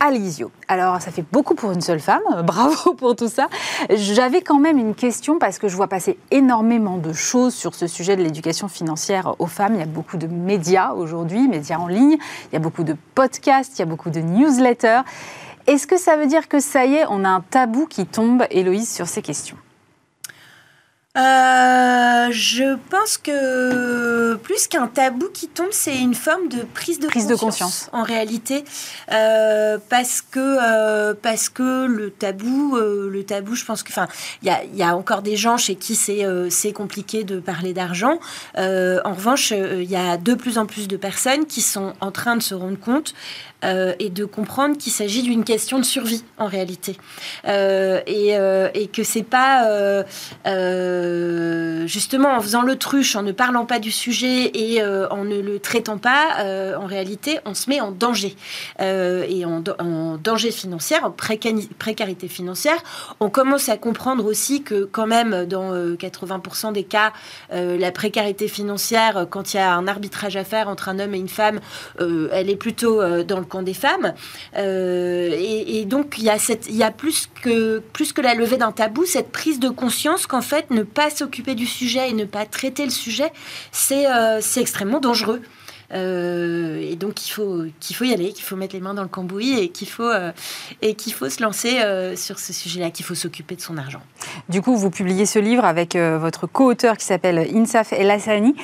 [0.00, 0.50] Alizio.
[0.68, 3.48] Alors, ça fait beaucoup pour une seule femme, bravo pour tout ça.
[3.90, 7.86] J'avais quand même une question parce que je vois passer énormément de choses sur ce
[7.86, 9.74] sujet de l'éducation financière aux femmes.
[9.74, 12.16] Il y a beaucoup de médias aujourd'hui, médias en ligne,
[12.50, 15.02] il y a beaucoup de podcasts, il y a beaucoup de newsletters.
[15.66, 18.44] Est-ce que ça veut dire que ça y est, on a un tabou qui tombe,
[18.50, 19.56] Héloïse, sur ces questions?
[21.16, 27.08] Euh, je pense que plus qu'un tabou qui tombe, c'est une forme de prise de,
[27.08, 27.90] prise conscience, de conscience.
[27.92, 28.62] En réalité,
[29.10, 34.06] euh, parce que euh, parce que le tabou, le tabou, je pense que, enfin,
[34.42, 37.72] il y a, y a, encore des gens chez qui c'est c'est compliqué de parler
[37.72, 38.20] d'argent.
[38.56, 42.36] en revanche, il y a de plus en plus de personnes qui sont en train
[42.36, 43.14] de se rendre compte
[43.62, 46.96] et de comprendre qu'il s'agit d'une question de survie en réalité,
[47.44, 48.34] et,
[48.74, 50.04] et, que c'est pas
[51.86, 55.98] justement, en faisant l'autruche, en ne parlant pas du sujet et en ne le traitant
[55.98, 58.36] pas, en réalité, on se met en danger.
[58.80, 62.78] et en, danger financier, en précarité financière.
[63.20, 67.12] On commence à comprendre aussi que quand même, dans 80% des cas,
[67.50, 71.18] la précarité financière, quand il y a un arbitrage à faire entre un homme et
[71.18, 71.60] une femme,
[71.98, 74.14] elle est plutôt dans le camp des femmes.
[74.56, 78.34] Et, et, donc, il y a, cette, il y a plus, que, plus que la
[78.34, 82.12] levée d'un tabou, cette prise de conscience qu'en fait, ne pas s'occuper du sujet et
[82.12, 83.32] ne pas traiter le sujet,
[83.72, 85.42] c'est euh, extrêmement dangereux.
[85.94, 89.02] Euh, et donc il faut qu'il faut y aller, qu'il faut mettre les mains dans
[89.02, 90.32] le cambouis et qu'il faut euh,
[90.82, 91.78] et qu'il faut se lancer
[92.14, 94.02] sur ce sujet-là, qu'il faut s'occuper de son argent.
[94.50, 98.54] Du coup, vous publiez ce livre avec votre co-auteur qui s'appelle Insaf El Hassani.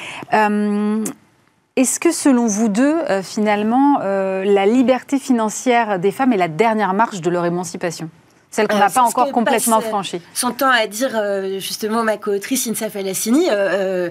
[1.76, 7.20] Est-ce que selon vous deux, finalement, la liberté financière des femmes est la dernière marche
[7.20, 8.10] de leur émancipation?
[8.54, 10.20] Celle qu'on n'a pas encore complètement franchie.
[10.32, 14.10] Son temps à dire, euh, justement, ma co-autrice Insa Falassini, euh,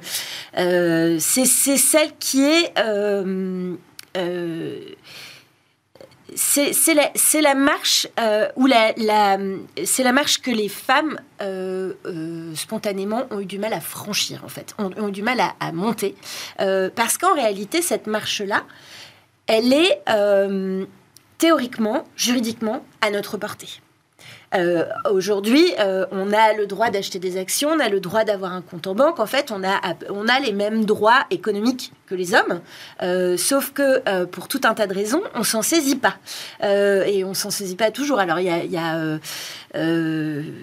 [0.58, 2.74] euh, c'est celle qui est.
[6.36, 9.38] c'est la, marche la
[9.84, 11.20] c'est la marche que les femmes
[12.56, 16.16] spontanément ont eu du mal à franchir en fait, ont, eu du mal à, monter,
[16.58, 18.64] parce qu'en réalité cette marche là,
[19.48, 20.02] elle est
[21.38, 23.68] théoriquement, juridiquement à notre portée.
[24.56, 28.54] Euh, aujourd'hui, euh, on a le droit d'acheter des actions, on a le droit d'avoir
[28.54, 29.20] un compte en banque.
[29.20, 32.62] En fait, on a les mêmes droits économiques que les hommes,
[33.02, 36.18] euh, sauf que pour tout un tas de raisons, on s'en saisit pas.
[36.62, 38.20] et on s'en saisit pas toujours.
[38.20, 39.20] Alors, il y a, y a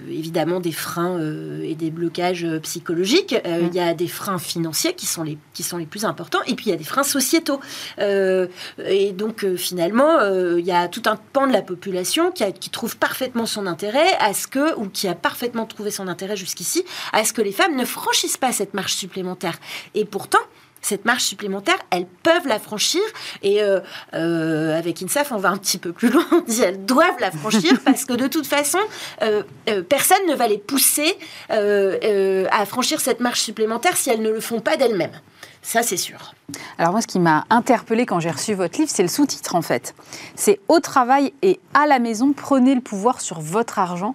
[0.08, 1.18] évidemment des freins
[1.62, 3.34] et des blocages psychologiques.
[3.44, 3.66] Mm.
[3.66, 6.40] Il y a des freins financiers qui sont les, qui sont les plus importants.
[6.46, 7.60] Et puis, il y a des freins sociétaux.
[7.98, 10.20] et donc, finalement,
[10.56, 14.14] il y a tout un pan de la population qui, qui trouve parfaitement son intérêt
[14.20, 17.52] à ce que, ou qui a parfaitement trouvé son intérêt jusqu'ici, à ce que les
[17.52, 19.58] femmes ne franchissent pas cette marche supplémentaire.
[19.94, 20.40] Et pourtant,
[20.82, 23.02] cette marche supplémentaire, elles peuvent la franchir.
[23.42, 23.80] Et euh,
[24.14, 26.24] euh, avec INSAF, on va un petit peu plus loin.
[26.32, 28.78] On dit elles doivent la franchir parce que de toute façon,
[29.22, 29.42] euh,
[29.88, 31.16] personne ne va les pousser
[31.48, 35.18] à franchir cette marche supplémentaire si elles ne le font pas d'elles-mêmes.
[35.62, 36.34] Ça, c'est sûr.
[36.78, 39.62] Alors moi, ce qui m'a interpellée quand j'ai reçu votre livre, c'est le sous-titre en
[39.62, 39.94] fait.
[40.34, 44.14] C'est Au travail et à la maison, prenez le pouvoir sur votre argent.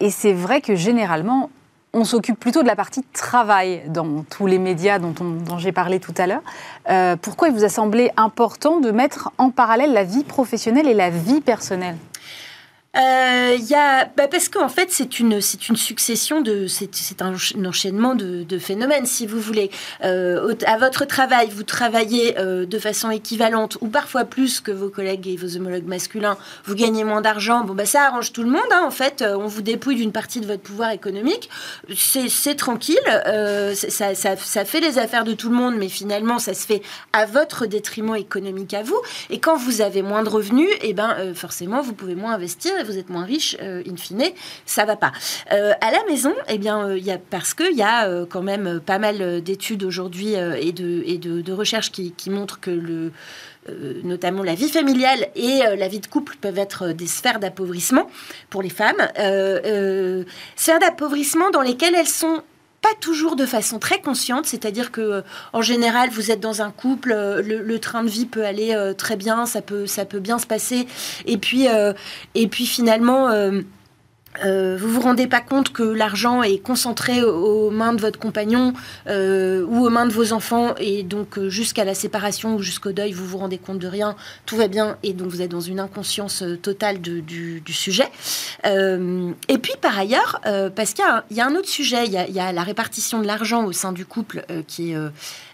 [0.00, 1.50] Et c'est vrai que généralement,
[1.94, 5.14] on s'occupe plutôt de la partie travail dans tous les médias dont,
[5.58, 6.42] j'ai parlé tout à l'heure.
[6.88, 10.94] Euh, pourquoi il vous a semblé important de mettre en parallèle la vie professionnelle et
[10.94, 11.96] la vie personnelle?
[12.94, 17.34] Euh, y a, bah parce qu'en fait, c'est une, c'est une succession de, c'est, un,
[17.64, 19.70] enchaînement de, phénomènes, si vous voulez.
[20.04, 24.90] Euh, à votre travail, vous travaillez euh, de façon équivalente ou parfois plus que vos
[24.90, 26.36] collègues et vos homologues masculins.
[26.66, 27.64] Vous gagnez moins d'argent.
[27.64, 28.60] Bon, bah, ça arrange tout le monde.
[28.70, 31.48] Hein, en fait, on vous dépouille d'une partie de votre pouvoir économique.
[31.96, 32.98] C'est, tranquille.
[33.74, 36.82] Ça, ça, ça, fait les affaires de tout le monde, mais finalement, ça se fait
[37.14, 39.00] à votre détriment économique à vous.
[39.30, 42.72] Et quand vous avez moins de revenus, et eh ben, forcément, vous pouvez moins investir
[42.82, 44.24] vous êtes moins riche, euh, in fine,
[44.66, 45.12] ça va pas.
[45.52, 48.80] Euh, à la maison, eh bien, euh, il y parce qu'il y a quand même
[48.84, 53.12] pas mal d'études aujourd'hui et, de, et recherches qui, montrent que le,
[54.02, 58.10] notamment la vie familiale et la vie de couple peuvent être des sphères d'appauvrissement
[58.50, 58.96] pour les femmes.
[60.56, 62.42] sphères d'appauvrissement dans lesquelles elles sont
[62.82, 66.70] pas toujours de façon très consciente, c'est-à-dire que euh, en général vous êtes dans un
[66.70, 70.18] couple, euh, le, train de vie peut aller euh, très bien, ça peut ça peut
[70.18, 70.86] bien se passer,
[71.24, 71.66] et puis
[72.34, 73.28] et puis finalement
[74.44, 78.72] euh, vous vous rendez pas compte que l'argent est concentré aux mains de votre compagnon
[79.06, 82.92] euh, ou aux mains de vos enfants et donc euh, jusqu'à la séparation ou jusqu'au
[82.92, 84.16] deuil vous vous rendez compte de rien
[84.46, 88.08] tout va bien et donc vous êtes dans une inconscience totale du, sujet.
[88.64, 90.40] Et puis par ailleurs
[90.74, 93.72] parce qu'il y, a un autre sujet il y a, la répartition de l'argent au
[93.72, 94.94] sein du couple qui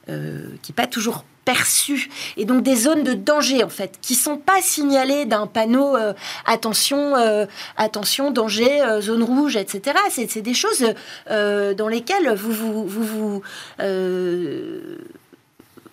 [0.07, 4.37] qui est pas toujours perçus et donc des zones de danger en fait qui sont
[4.37, 6.13] pas signalées d'un panneau euh,
[6.45, 7.47] attention euh,
[7.79, 10.85] attention danger euh, zone rouge etc c'est des choses
[11.27, 13.43] dans lesquelles vous, vous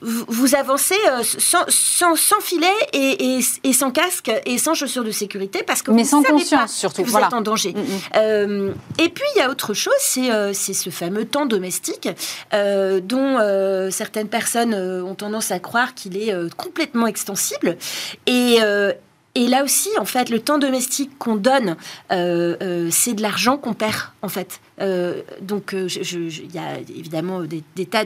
[0.01, 1.65] vous avancez euh, sans,
[2.15, 6.09] sans, filet et, et, sans casque et sans chaussures de sécurité parce que Mais vous
[6.09, 7.03] sans conscience surtout.
[7.03, 7.73] vous êtes en danger.
[7.73, 7.83] Mm, mm.
[8.17, 12.09] Euh, et puis il y a autre chose, c'est euh, ce fameux temps domestique
[12.51, 13.37] dont
[13.91, 17.77] certaines personnes ont tendance à croire qu'il est complètement extensible
[18.25, 18.59] et,
[19.35, 21.75] et là aussi, en fait, le temps domestique qu'on donne,
[22.11, 24.61] euh, euh, c'est de l'argent qu'on perd, en fait.
[24.79, 28.05] Euh, donc, il y a évidemment des, tas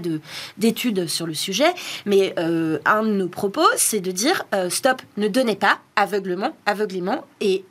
[0.58, 1.72] d'études sur le sujet,
[2.08, 7.64] mais un de nos propos, c'est de dire stop, ne donnez pas aveuglement, aveuglément, et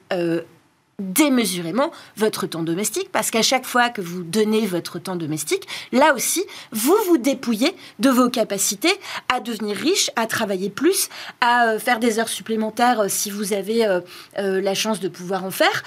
[1.01, 6.13] démesurément votre temps domestique parce qu'à chaque fois que vous donnez votre temps domestique, là
[6.13, 8.93] aussi, vous vous dépouillez de vos capacités
[9.33, 11.09] à devenir riche, à travailler plus,
[11.41, 14.01] à euh, faire des heures supplémentaires euh, si vous avez euh,
[14.37, 15.85] la chance de pouvoir en faire.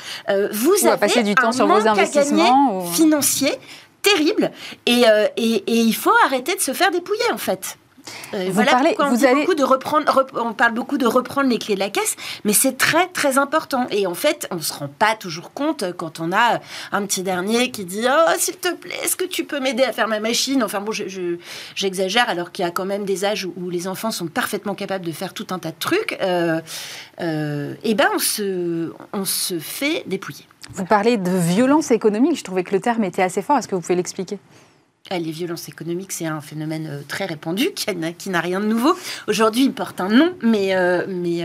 [0.53, 3.51] vous avez passer du temps un sur vos investissements financier
[4.01, 4.51] terrible
[4.85, 5.03] et,
[5.37, 7.77] et, et il faut arrêter de se faire dépouiller en fait.
[8.33, 11.57] Euh, vous voilà parlez, on, vous beaucoup de reprendre, on parle beaucoup de reprendre les
[11.57, 13.87] clés de la caisse, mais c'est très très important.
[13.91, 16.59] Et en fait, on se rend pas toujours compte quand on a
[16.91, 19.91] un petit dernier qui dit oh s'il te plaît, est-ce que tu peux m'aider à
[19.91, 20.63] faire ma machine?
[20.63, 20.91] Enfin bon,
[21.75, 25.05] j'exagère alors qu'il y a quand même des âges où, les enfants sont parfaitement capables
[25.05, 26.17] de faire tout un tas de trucs.
[26.21, 26.61] Euh,
[27.21, 30.45] euh, et ben on se on se fait dépouiller.
[30.73, 32.37] Vous parlez de violence économique.
[32.37, 33.57] Je trouvais que le terme était assez fort.
[33.57, 34.39] Est-ce que vous pouvez l'expliquer?
[35.09, 37.71] Les violences économiques, c'est un phénomène euh, très répandu
[38.17, 38.95] qui n'a rien de nouveau.
[39.27, 41.43] Aujourd'hui, il porte un nom, mais, euh, mais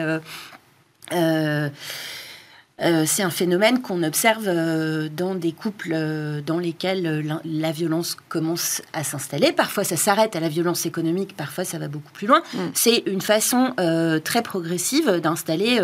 [2.83, 8.19] euh, c'est un phénomène qu'on observe euh, dans des couples euh, dans lesquels la, violence
[8.29, 9.53] commence à s'installer.
[9.53, 12.43] Parfois, ça s'arrête à la violence économique, parfois, ça va beaucoup plus loin.
[12.53, 12.59] Mm.
[12.75, 13.75] C'est une façon
[14.25, 15.81] très progressive d'installer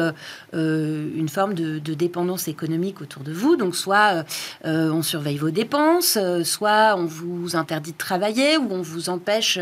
[0.53, 3.57] une forme de, dépendance économique autour de vous.
[3.57, 4.25] Donc, soit
[4.65, 9.59] on surveille vos dépenses, soit on vous interdit de travailler, ou on vous empêche,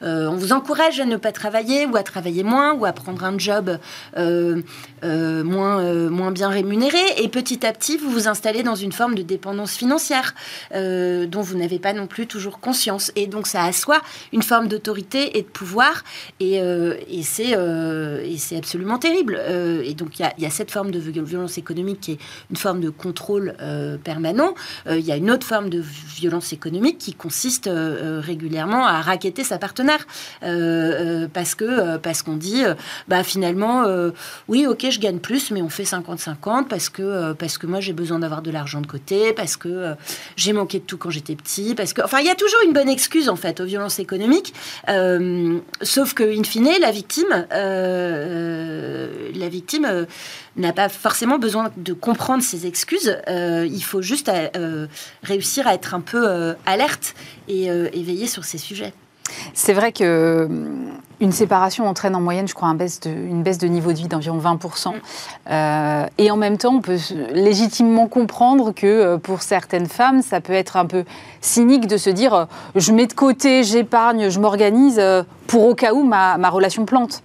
[0.00, 3.38] on vous encourage à ne pas travailler, ou à travailler moins, ou à prendre un
[3.38, 3.78] job
[4.14, 9.22] moins, moins bien rémunéré et petit à petit vous vous installez dans une forme de
[9.22, 10.34] dépendance financière
[10.74, 13.12] euh, dont vous n'avez pas non plus toujours conscience.
[13.16, 14.00] Et donc ça assoit
[14.32, 16.02] une forme d'autorité et de pouvoir
[16.40, 16.94] et, euh,
[17.40, 19.40] euh, et c'est absolument terrible.
[19.84, 22.18] Et donc il y, a, cette forme de violence économique qui est
[22.50, 23.54] une forme de contrôle
[24.02, 24.54] permanent.
[24.88, 29.58] Il y a une autre forme de violence économique qui consiste régulièrement à raqueter sa
[29.58, 30.06] partenaire.
[30.40, 32.62] Parce que parce qu'on dit
[33.08, 33.84] bah finalement
[34.48, 37.80] oui ok je gagne plus mais on fait 50-50 parce que, euh, parce que moi
[37.80, 39.94] j'ai besoin d'avoir de l'argent de côté, parce que euh,
[40.36, 42.02] j'ai manqué de tout quand j'étais petit, parce que.
[42.02, 44.54] Enfin, il y a toujours une bonne excuse en fait aux violences économiques,
[44.88, 50.06] euh, sauf que, in fine, la victime, la victime
[50.56, 53.16] n'a pas forcément besoin de comprendre ses excuses.
[53.28, 54.30] il faut juste
[55.22, 57.14] réussir à être un peu alerte
[57.48, 58.92] et, et veiller sur ces sujets.
[59.52, 63.42] C'est vrai que hum, une séparation entraîne en moyenne, je crois, une baisse de, une
[63.42, 64.90] baisse de niveau de vie d'environ 20%.
[64.90, 65.00] Mm.
[65.50, 66.98] Euh, et en même temps, on peut
[67.32, 71.04] légitimement comprendre que euh, pour certaines femmes, ça peut être un peu
[71.40, 75.00] cynique de se dire euh, je mets de côté, j'épargne, je m'organise
[75.46, 77.22] pour au cas où ma, ma relation plante.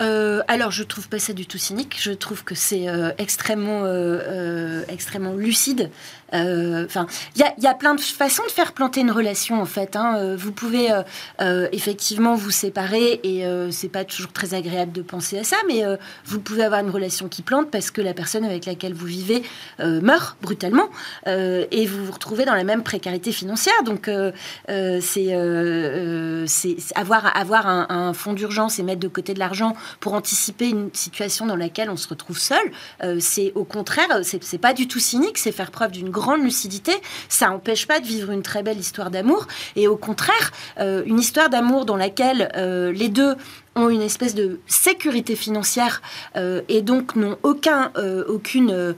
[0.00, 1.96] Euh, alors, je trouve pas ça du tout cynique.
[2.00, 5.90] Je trouve que c'est euh, extrêmement, euh, extrêmement lucide.
[6.32, 7.06] Enfin,
[7.36, 9.96] il y a, plein de façons de faire planter une relation en fait.
[9.96, 10.34] Hein.
[10.36, 10.88] Vous pouvez
[11.72, 15.82] effectivement vous séparer et c'est pas toujours très agréable de penser à ça, mais
[16.24, 19.42] vous pouvez avoir une relation qui plante parce que la personne avec laquelle vous vivez
[19.78, 20.88] meurt brutalement
[21.26, 23.82] et vous vous retrouvez dans la même précarité financière.
[23.84, 24.10] Donc,
[24.68, 25.34] c'est
[26.94, 31.46] avoir un, un fonds d'urgence et mettre de côté de l'argent pour anticiper une situation
[31.46, 32.64] dans laquelle on se retrouve seul.
[33.02, 36.92] Euh, c'est au contraire, c'est pas du tout cynique, c'est faire preuve d'une grande lucidité.
[37.28, 39.46] Ça n'empêche pas de vivre une très belle histoire d'amour.
[39.76, 43.34] Et au contraire, euh, une histoire d'amour dans laquelle euh, les deux
[43.74, 46.00] ont une espèce de sécurité financière
[46.68, 47.90] et donc n'ont aucun,
[48.28, 48.94] aucune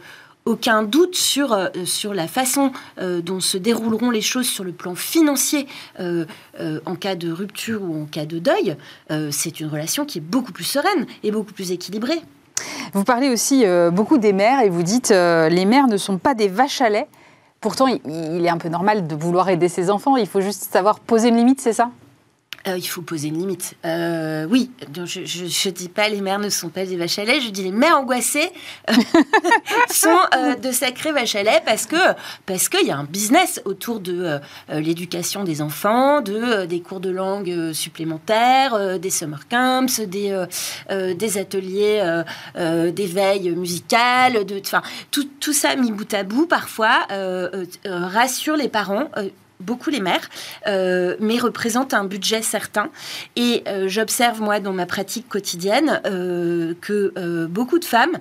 [0.47, 4.73] aucun doute sur, euh, sur la façon euh, dont se dérouleront les choses sur le
[4.73, 5.67] plan financier
[6.01, 6.25] euh,
[6.87, 8.77] en cas de rupture ou en cas de deuil,
[9.31, 12.21] c'est une relation qui est beaucoup plus sereine et beaucoup plus équilibrée.
[12.93, 16.49] Vous parlez aussi beaucoup des mères et vous dites les mères ne sont pas des
[16.49, 17.07] vaches à lait.
[17.61, 20.17] Pourtant, il est un peu normal de vouloir aider ses enfants.
[20.17, 21.91] Il faut juste savoir poser une limite, c'est ça?
[22.69, 23.75] Euh, il faut poser une limite.
[23.85, 27.41] Euh, oui, je ne dis pas les mères ne sont pas des vaches à lait,
[27.41, 28.51] je dis les mères angoissées
[28.91, 28.95] euh,
[29.91, 30.19] sont
[30.61, 31.97] de sacrées vaches à lait parce que
[32.45, 37.11] parce qu'il y a un business autour de l'éducation des enfants, de des cours de
[37.11, 42.23] langue supplémentaires, des summer camps, des ateliers
[42.93, 44.61] d'éveil musical, de
[45.11, 47.07] tout ça mis bout à bout parfois
[47.85, 49.09] rassure les parents
[49.61, 50.29] beaucoup les mères,
[50.67, 52.91] euh, mais représentent un budget certain.
[53.37, 58.19] Et euh, j'observe, moi, dans ma pratique quotidienne, euh, que beaucoup de femmes,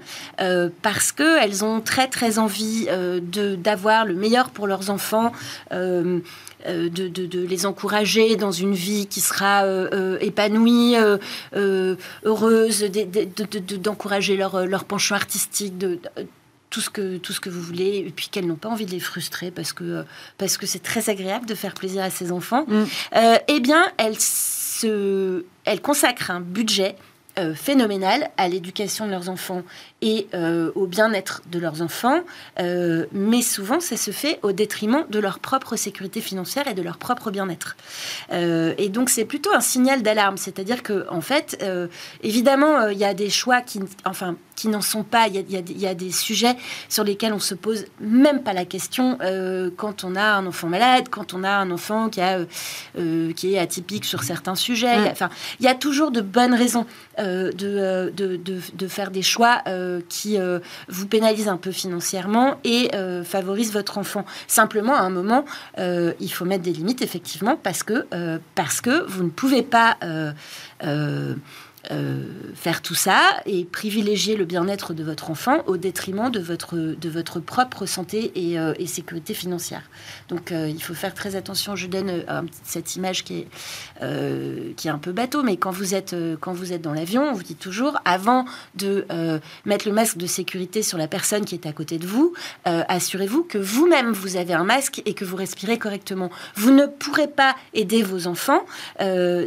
[0.82, 2.88] parce qu'elles ont très, très envie
[3.58, 5.32] d'avoir le meilleur pour leurs enfants,
[5.72, 6.22] de,
[6.64, 9.66] de, les encourager dans une vie qui sera
[10.22, 10.96] épanouie,
[11.54, 12.86] heureuse,
[13.84, 16.00] d'encourager leur, leur penchant artistique, de,
[16.76, 18.92] tout ce que tout ce que vous voulez et puis qu'elles n'ont pas envie de
[18.92, 20.04] les frustrer parce que
[20.38, 22.84] parce que c'est très agréable de faire plaisir à ses enfants mm.
[23.16, 26.98] euh, eh bien elles se elles consacrent un budget
[27.54, 29.64] phénoménal à l'éducation de leurs enfants
[30.02, 30.28] et
[30.74, 32.22] au bien-être de leurs enfants,
[32.58, 36.98] mais souvent ça se fait au détriment de leur propre sécurité financière et de leur
[36.98, 37.76] propre bien-être.
[38.32, 41.62] et donc c'est plutôt un signal d'alarme, c'est-à-dire que en fait,
[42.24, 45.28] évidemment, il y a des choix qui, enfin, qui n'en sont pas.
[45.28, 46.56] Il y, a, des sujets
[46.90, 50.68] sur lesquels on se pose même pas la question euh, quand on a un enfant
[50.68, 52.40] malade, quand on a un enfant qui, a,
[52.98, 55.10] euh, qui est atypique sur certains sujets.
[55.12, 56.86] Enfin, il y a toujours de bonnes raisons
[57.20, 59.64] euh, de, de, de, faire des choix
[60.10, 60.38] qui
[60.88, 62.92] vous pénalisent un peu financièrement et
[63.24, 64.26] favorisent votre enfant.
[64.48, 65.46] Simplement, à un moment,
[65.78, 68.06] il faut mettre des limites, effectivement, parce que,
[68.56, 69.98] parce que vous ne pouvez pas...
[71.92, 72.24] Euh,
[72.56, 77.10] faire tout ça et privilégier le bien-être de votre enfant au détriment de votre, de
[77.10, 79.82] votre propre santé et, euh, sécurité financière.
[80.30, 81.76] Donc euh, il faut faire très attention.
[81.76, 82.24] Je donne
[82.64, 86.72] cette image qui est, qui est un peu bateau, mais quand vous êtes, quand vous
[86.72, 88.46] êtes dans l'avion, on vous dit toujours, avant
[88.76, 89.06] de
[89.66, 92.34] mettre le masque de sécurité sur la personne qui est à côté de vous,
[92.66, 96.30] assurez-vous que vous-même, vous avez un masque et que vous respirez correctement.
[96.56, 98.64] Vous ne pourrez pas aider vos enfants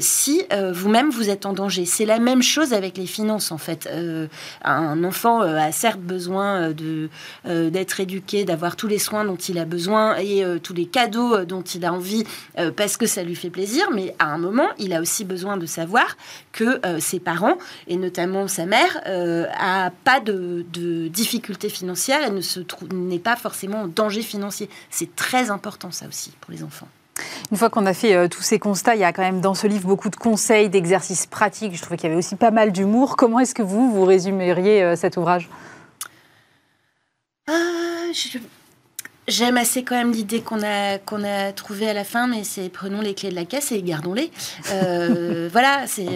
[0.00, 1.86] si vous-même, vous êtes en danger.
[1.86, 3.88] C'est la même chose avec les finances, en fait.
[3.90, 4.26] Euh,
[4.62, 7.08] un enfant euh, a certes besoin de
[7.46, 11.44] euh, d'être éduqué, d'avoir tous les soins dont il a besoin et tous les cadeaux
[11.44, 12.24] dont il a envie
[12.76, 15.66] parce que ça lui fait plaisir, mais à un moment, il a aussi besoin de
[15.66, 16.16] savoir
[16.52, 22.40] que ses parents, et notamment sa mère, a pas de, de difficultés financières et ne
[22.40, 22.60] se
[22.92, 24.68] n'est pas forcément en danger financier.
[24.90, 26.88] C'est très important, ça aussi, pour les enfants.
[27.50, 29.54] Une fois qu'on a fait euh, tous ces constats, il y a quand même dans
[29.54, 31.74] ce livre beaucoup de conseils, d'exercices pratiques.
[31.74, 33.16] Je trouvais qu'il y avait aussi pas mal d'humour.
[33.16, 35.48] Comment est-ce que vous, vous résumeriez euh, cet ouvrage?
[37.48, 37.52] Ah,
[39.28, 43.02] J'aime assez quand même l'idée qu'on a, a trouvée à la fin, mais c'est prenons
[43.02, 44.30] les clés de la caisse et gardons-les.
[44.72, 46.06] Euh, voilà, c'est,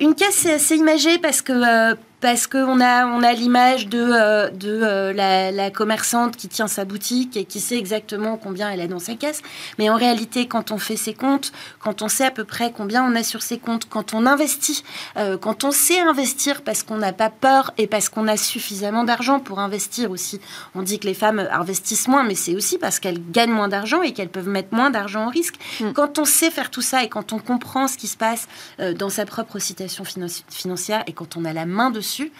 [0.00, 4.50] une caisse, c'est assez imagé parce que parce qu'on a, on a l'image de, euh,
[4.50, 8.88] de euh, la, commerçante qui tient sa boutique et qui sait exactement combien elle a
[8.88, 9.42] dans sa caisse.
[9.78, 13.04] Mais en réalité, quand on fait ses comptes, quand on sait à peu près combien
[13.04, 14.82] on a sur ses comptes, quand on investit,
[15.16, 19.04] euh, quand on sait investir parce qu'on n'a pas peur et parce qu'on a suffisamment
[19.04, 20.40] d'argent pour investir aussi.
[20.74, 24.02] On dit que les femmes investissent moins, mais c'est aussi parce qu'elles gagnent moins d'argent
[24.02, 25.56] et qu'elles peuvent mettre moins d'argent en risque.
[25.80, 25.92] Mm.
[25.92, 28.48] Quand on sait faire tout ça et quand on comprend ce qui se passe
[28.96, 30.04] dans sa propre situation
[30.48, 32.30] financière et quand on a la main dessus, et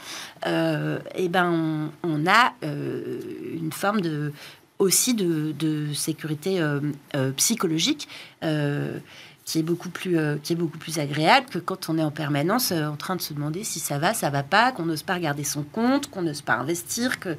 [0.47, 3.21] euh, eh ben on, a euh,
[3.61, 4.33] une forme de
[4.79, 6.81] aussi de, sécurité euh,
[7.37, 8.09] psychologique
[9.45, 12.71] qui est beaucoup plus qui est beaucoup plus agréable que quand on est en permanence
[12.73, 15.45] en train de se demander si ça va, ça va pas, qu'on n'ose pas regarder
[15.45, 17.37] son compte, qu'on n'ose pas investir, que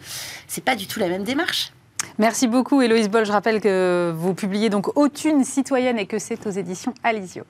[0.48, 1.72] c'est pas du tout la même démarche.
[2.18, 3.26] Merci beaucoup, Héloïse Boll.
[3.26, 7.44] Je rappelle que vous publiez donc Autune citoyenne et que c'est aux éditions Alizio.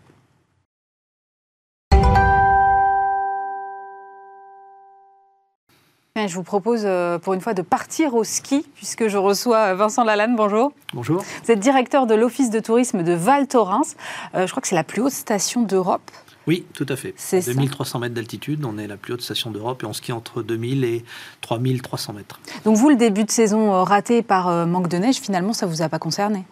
[6.15, 10.04] Je vous propose euh, pour une fois de partir au ski, puisque je reçois Vincent
[10.04, 10.36] Lalanne.
[10.36, 10.74] Bonjour.
[10.93, 11.24] Bonjour.
[11.43, 13.95] Vous êtes directeur de l'Office de tourisme de Val Thorens.
[14.36, 16.12] Euh, je crois que c'est la plus haute station d'Europe.
[16.48, 17.13] Oui, tout à fait.
[17.15, 20.41] C'est 2300 mètres d'altitude, on est la plus haute station d'Europe et on skie entre
[20.41, 21.06] 2000 et
[21.41, 22.39] 3300 mètres.
[22.65, 25.72] Donc vous, le début de saison euh, raté par manque de neige, finalement, ça ne
[25.72, 26.43] vous a pas concerné?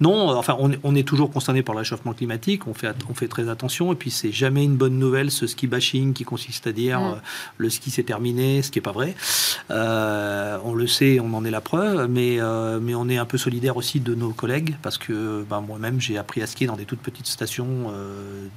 [0.00, 3.48] Non, enfin, on, est toujours concerné par le réchauffement climatique, on fait, on fait très
[3.48, 7.00] attention, et puis c'est jamais une bonne nouvelle ce ski bashing qui consiste à dire
[7.00, 7.04] mm.
[7.04, 7.16] euh,
[7.56, 9.16] le ski c'est terminé, ce qui n'est pas vrai.
[9.72, 13.24] Euh, on le sait, on en est la preuve, mais, euh, mais on est un
[13.24, 16.76] peu solidaire aussi de nos collègues, parce que ben, moi-même j'ai appris à skier dans
[16.76, 17.90] des toutes petites stations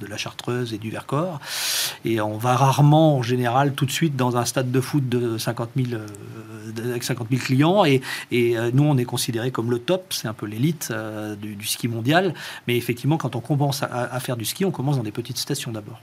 [0.00, 1.40] de la Chartreuse et du Vercors,
[2.04, 5.38] et on va rarement en général tout de suite dans un stade de foot de
[5.38, 6.00] 50 000,
[6.84, 10.34] avec 50 000 clients, et, et nous on est considéré comme le top, c'est un
[10.34, 12.34] peu l'élite euh, du, ski mondial.
[12.66, 15.72] Mais effectivement, quand on commence à, faire du ski, on commence dans des petites stations
[15.72, 16.00] d'abord.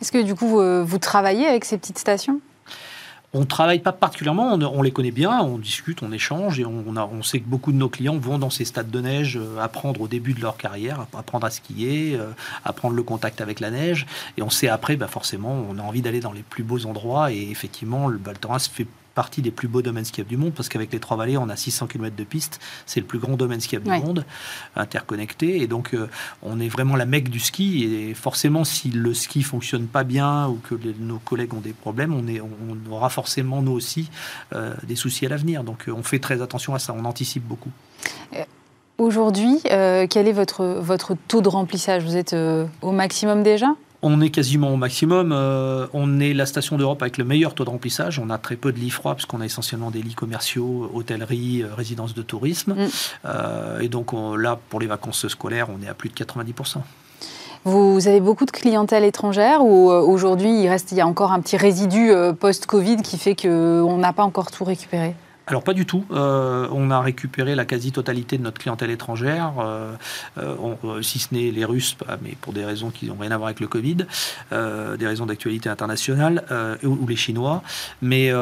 [0.00, 2.40] Est-ce que du coup, vous, travaillez avec ces petites stations?
[3.34, 6.96] On ne travaille pas particulièrement, on, les connaît bien, on discute, on échange et on,
[6.96, 9.60] a, on, sait que beaucoup de nos clients vont dans ces stades de neige euh,
[9.60, 12.30] apprendre au début de leur carrière, apprendre à skier, euh,
[12.64, 14.06] apprendre le contact avec la neige.
[14.38, 17.30] Et on sait après, bah forcément, on a envie d'aller dans les plus beaux endroits
[17.30, 18.36] et effectivement, le Val
[18.72, 18.86] fait
[19.18, 21.88] partie des plus beaux domaines skiables du monde, parce qu'avec les Trois-Vallées, on a 600
[21.88, 22.60] km de piste.
[22.86, 24.24] C'est le plus grand domaine skiable du monde,
[24.76, 25.60] interconnecté.
[25.60, 26.08] Et donc, euh,
[26.40, 27.82] on est vraiment la mecque du ski.
[27.82, 32.14] Et forcément, si le ski fonctionne pas bien ou que nos collègues ont des problèmes,
[32.14, 34.08] on, est, on aura forcément, nous aussi,
[34.54, 35.64] euh, des soucis à l'avenir.
[35.64, 36.94] Donc, euh, on fait très attention à ça.
[36.96, 37.70] On anticipe beaucoup.
[38.98, 42.04] Aujourd'hui, quel est votre, votre taux de remplissage?
[42.04, 42.36] Vous êtes
[42.82, 43.74] au maximum déjà?
[44.02, 45.32] On est quasiment au maximum.
[45.32, 48.18] Euh, on est la station d'Europe avec le meilleur taux de remplissage.
[48.18, 51.74] On a très peu de lits froids, puisqu'on a essentiellement des lits commerciaux, hôtellerie, euh,
[51.74, 52.74] résidences de tourisme.
[52.74, 52.88] Mm.
[53.24, 56.78] Euh, et donc là, pour les vacances scolaires, on est à plus de 90%.
[57.64, 61.40] Vous avez beaucoup de clientèle étrangère ou aujourd'hui il reste, il y a encore un
[61.40, 65.14] petit résidu post-Covid qui fait qu'on n'a pas encore tout récupéré?
[65.48, 66.04] Alors pas du tout.
[66.10, 69.94] Euh, on a récupéré la quasi-totalité de notre clientèle étrangère, euh,
[70.36, 73.46] euh, si ce n'est les Russes, mais pour des raisons qui n'ont rien à voir
[73.48, 73.96] avec le Covid,
[74.50, 76.44] des raisons d'actualité internationale,
[76.82, 77.62] ou, les Chinois.
[78.02, 78.32] Mais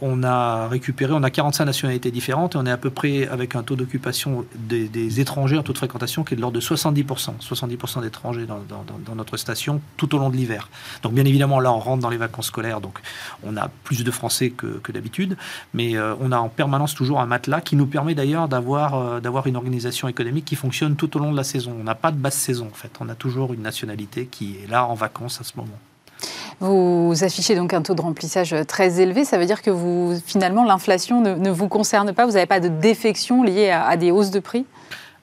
[0.00, 3.54] on a récupéré, on a 45 nationalités différentes et on est à peu près avec
[3.54, 7.34] un taux d'occupation des, étrangers, un taux de fréquentation qui est de l'ordre de 70%.
[7.40, 10.68] 70% d'étrangers dans, notre station tout au long de l'hiver.
[11.02, 12.98] Donc bien évidemment là on rentre dans les vacances scolaires, donc
[13.44, 15.36] on a plus de Français que, que d'habitude,
[15.72, 19.46] mais on a en permanence toujours un matelas qui nous permet d'ailleurs d'avoir euh, d'avoir
[19.46, 21.76] une organisation économique qui fonctionne tout au long de la saison.
[21.78, 22.90] On n'a pas de basse saison en fait.
[23.00, 25.78] On a toujours une nationalité qui est là en vacances à ce moment.
[26.60, 29.26] Vous affichez donc un taux de remplissage très élevé.
[29.26, 32.24] Ça veut dire que vous, finalement, l'inflation ne, vous concerne pas.
[32.24, 34.64] Vous n'avez pas de défection liée à des hausses de prix?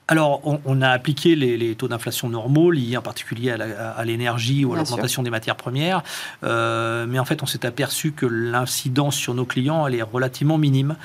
[0.06, 4.76] Alors, on, a appliqué les, taux d'inflation normaux liés en particulier à l'énergie ou à
[4.76, 6.02] l'augmentation des matières premières,
[6.42, 10.58] euh, mais en fait, on s'est aperçu que l'incidence sur nos clients elle est relativement
[10.58, 10.96] minime,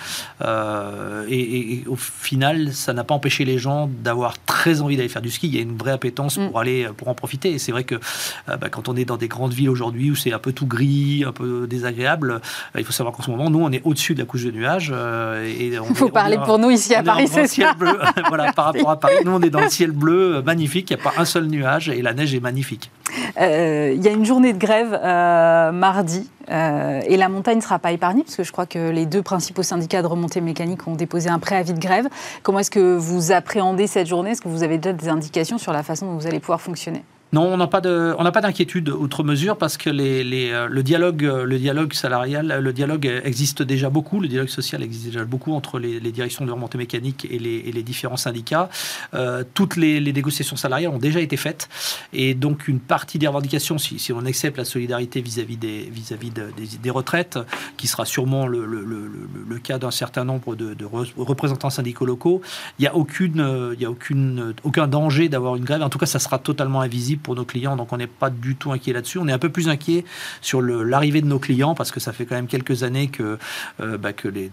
[0.42, 5.22] euh, et, au final, ça n'a pas empêché les gens d'avoir très envie d'aller faire
[5.22, 5.48] du ski.
[5.48, 6.50] Il y a une vraie appétence mm.
[6.50, 9.18] pour aller pour en profiter, et c'est vrai que euh, bah, quand on est dans
[9.18, 12.42] des grandes villes aujourd'hui où c'est un peu tout gris, un peu désagréable,
[12.78, 14.92] il faut savoir qu'en ce moment, nous, on est au-dessus de la couche de nuages.
[14.92, 17.74] et il faut parler pour nous ici à Paris, c'est ça.
[17.76, 17.98] Bleu,
[18.28, 19.16] voilà, par rapport à Paris.
[19.26, 20.90] Nous, on est dans le ciel bleu euh, magnifique.
[20.90, 22.92] Il n'y a pas un seul nuage et la neige est magnifique.
[23.40, 27.78] Euh, il y a une journée de grève euh, mardi et la montagne ne sera
[27.78, 30.96] pas épargnée parce que je crois que les deux principaux syndicats de remontée mécanique ont
[30.96, 32.08] déposé un préavis de grève.
[32.42, 34.32] Comment est-ce que vous appréhendez cette journée?
[34.32, 37.04] Est-ce que vous avez déjà des indications sur la façon dont vous allez pouvoir fonctionner?
[37.32, 41.94] Non, on n'a pas d'inquiétude outre mesure parce que euh, le dialogue, euh, le dialogue
[41.94, 46.44] salarial, le dialogue existe déjà beaucoup, le dialogue social existe déjà beaucoup entre les, directions
[46.44, 48.70] de remontée mécanique et les, différents syndicats.
[49.14, 51.70] Euh, toutes les, négociations salariales ont déjà été faites
[52.14, 56.44] et donc une partie des revendications, si, on accepte la solidarité vis-à-vis des, vis-à-vis des,
[56.82, 57.38] des, retraites,
[57.78, 60.76] qui sera sûrement le, cas d'un certain nombre de,
[61.18, 62.42] représentants syndicaux locaux,
[62.80, 65.84] il n'y a aucune, y a aucune, aucun danger d'avoir une grève.
[65.84, 68.56] En tout cas, ça sera totalement invisible pour nos clients, donc on n'est pas du
[68.56, 69.18] tout inquiet là-dessus.
[69.18, 70.06] On est un peu plus inquiet
[70.42, 73.38] sur l'arrivée de nos clients parce que ça fait quand même quelques années que,
[73.82, 74.50] euh, bah, que, les,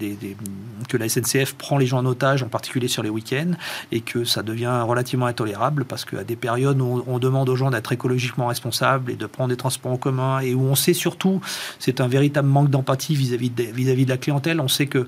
[0.89, 3.53] que la SNCF prend les gens en otage, en particulier sur les week-ends,
[3.93, 7.71] et que ça devient relativement intolérable parce qu'à des périodes où on, demande aux gens
[7.71, 11.41] d'être écologiquement responsables et de prendre des transports en commun et où on sait surtout,
[11.79, 14.61] c'est un véritable manque d'empathie vis-à-vis de, vis-à-vis de la clientèle.
[14.61, 15.07] On sait que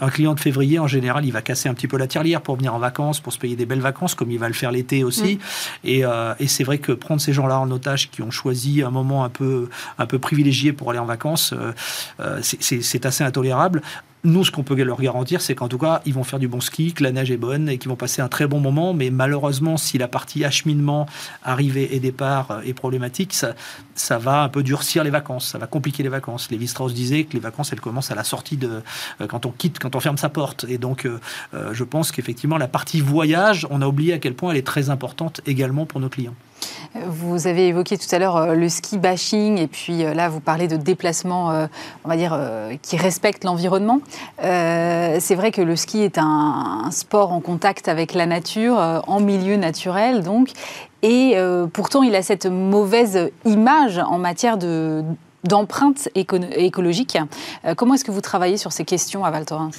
[0.00, 2.56] un client de février, en général, il va casser un petit peu la tirelire pour
[2.56, 5.04] venir en vacances, pour se payer des belles vacances, comme il va le faire l'été
[5.04, 5.38] aussi.
[5.84, 8.90] Et, euh, et c'est vrai que prendre ces gens-là en otage qui ont choisi un
[8.90, 11.72] moment un peu, un peu privilégié pour aller en vacances, euh,
[12.20, 13.82] euh, c'est assez intolérable.
[14.22, 16.60] Nous, ce qu'on peut leur garantir, c'est qu'en tout cas, ils vont faire du bon
[16.60, 18.92] ski, que la neige est bonne et qu'ils vont passer un très bon moment.
[18.92, 21.06] Mais malheureusement, si la partie acheminement,
[21.42, 25.66] arrivée et départ euh, est problématique, ça, va un peu durcir les vacances, ça va
[25.66, 26.50] compliquer les vacances.
[26.50, 28.82] Lévi Strauss disait que les vacances, elles commencent à la sortie de
[29.28, 30.66] quand on quitte, quand on ferme sa porte.
[30.68, 31.08] Et donc,
[31.52, 34.90] je pense qu'effectivement, la partie voyage, on a oublié à quel point elle est très
[34.90, 36.34] importante également pour nos clients.
[36.94, 40.40] Vous avez évoqué tout à l'heure euh, le ski bashing et puis euh, là vous
[40.40, 41.66] parlez de déplacements, euh,
[42.04, 42.36] on va dire,
[42.82, 44.00] qui respectent l'environnement.
[44.40, 49.56] c'est vrai que le ski est un, sport en contact avec la nature, en milieu
[49.56, 50.50] naturel donc,
[51.02, 51.36] et
[51.72, 55.04] pourtant il a cette mauvaise image en matière de
[55.44, 57.18] d'empreinte écologique.
[57.76, 59.70] comment est-ce que vous travaillez sur ces questions à Val Thorens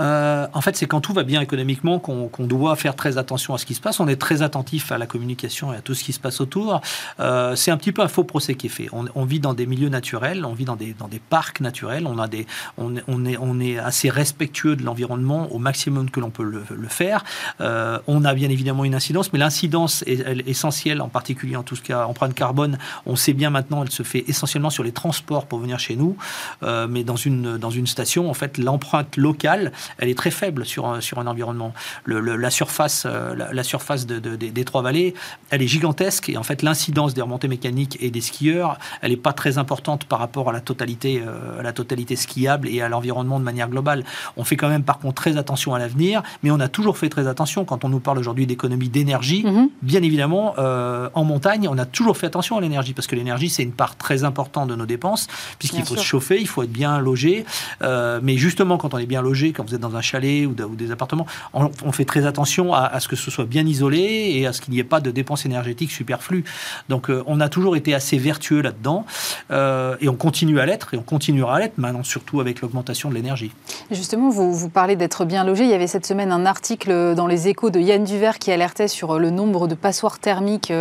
[0.00, 3.58] euh, en fait, c'est quand tout va bien économiquement qu'on doit faire très attention à
[3.58, 4.00] ce qui se passe.
[4.00, 6.80] On est très attentif à la communication et à tout ce qui se passe autour.
[7.20, 8.88] Euh, c'est un petit peu un faux procès qui est fait.
[8.92, 12.18] On, vit dans des milieux naturels, on vit dans des, dans des parcs naturels, on,
[12.18, 16.42] a des, on, est, on est assez respectueux de l'environnement au maximum que l'on peut
[16.42, 17.24] le, faire.
[17.60, 21.76] Euh, on a bien évidemment une incidence, mais l'incidence est, essentielle, en particulier en tout
[21.82, 22.78] cas empreinte carbone.
[23.06, 26.16] On sait bien maintenant, elle se fait essentiellement sur les transports pour venir chez nous,
[26.62, 30.86] mais dans une, dans une station, en fait, l'empreinte locale elle est très faible sur
[30.86, 31.72] un, sur un environnement.
[32.06, 35.14] la surface, euh, la, surface des trois vallées,
[35.50, 39.16] elle est gigantesque et en fait l'incidence des remontées mécaniques et des skieurs, elle n'est
[39.16, 42.88] pas très importante par rapport à la totalité, euh, à la totalité skiable et à
[42.88, 44.04] l'environnement de manière globale.
[44.36, 47.08] On fait quand même par contre très attention à l'avenir, mais on a toujours fait
[47.08, 49.44] très attention quand on nous parle aujourd'hui d'économie d'énergie.
[49.44, 49.68] Mhm.
[49.82, 53.50] Bien évidemment, euh, en montagne, on a toujours fait attention à l'énergie parce que l'énergie
[53.50, 55.26] c'est une part très importante de nos dépenses
[55.58, 57.44] puisqu'il faut se chauffer, il faut être bien logé.
[57.80, 61.26] mais justement, quand on est bien logé, quand vous dans un chalet ou, des appartements,
[61.52, 64.72] on, fait très attention à, ce que ce soit bien isolé et à ce qu'il
[64.74, 66.44] n'y ait pas de dépenses énergétiques superflues.
[66.88, 69.04] Donc on a toujours été assez vertueux là-dedans
[69.50, 73.14] et on continue à l'être et on continuera à l'être maintenant surtout avec l'augmentation de
[73.14, 73.52] l'énergie.
[73.90, 75.64] Justement, vous, vous parlez d'être bien logé.
[75.64, 78.88] Il y avait cette semaine un article dans les échos de Yann Duvert qui alertait
[78.88, 80.72] sur le nombre de passoires thermiques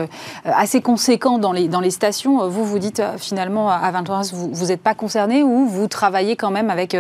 [0.46, 2.48] assez conséquent dans les, dans les stations.
[2.48, 6.70] Vous, vous dites finalement à 20 vous n'êtes pas concerné ou vous travaillez quand même
[6.70, 6.96] avec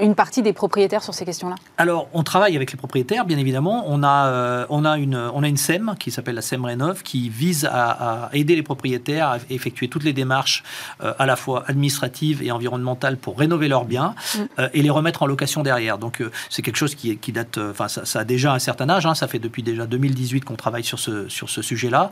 [0.00, 3.84] une partie des propriétaires sur ces questions-là Alors, on travaille avec les propriétaires, bien évidemment.
[3.86, 7.28] On a, on a, une, on a une SEM qui s'appelle la SEM Rénov qui
[7.28, 10.62] vise à, aider les propriétaires à effectuer toutes les démarches
[11.00, 14.62] à la fois administratives et environnementales pour rénover leurs biens mm.
[14.72, 15.98] et les remettre en location derrière.
[15.98, 19.04] Donc, c'est quelque chose qui, qui date, enfin, ça, a déjà un certain âge.
[19.04, 19.14] Hein.
[19.14, 22.10] ça fait depuis déjà 2018 qu'on travaille sur ce, sur ce sujet-là.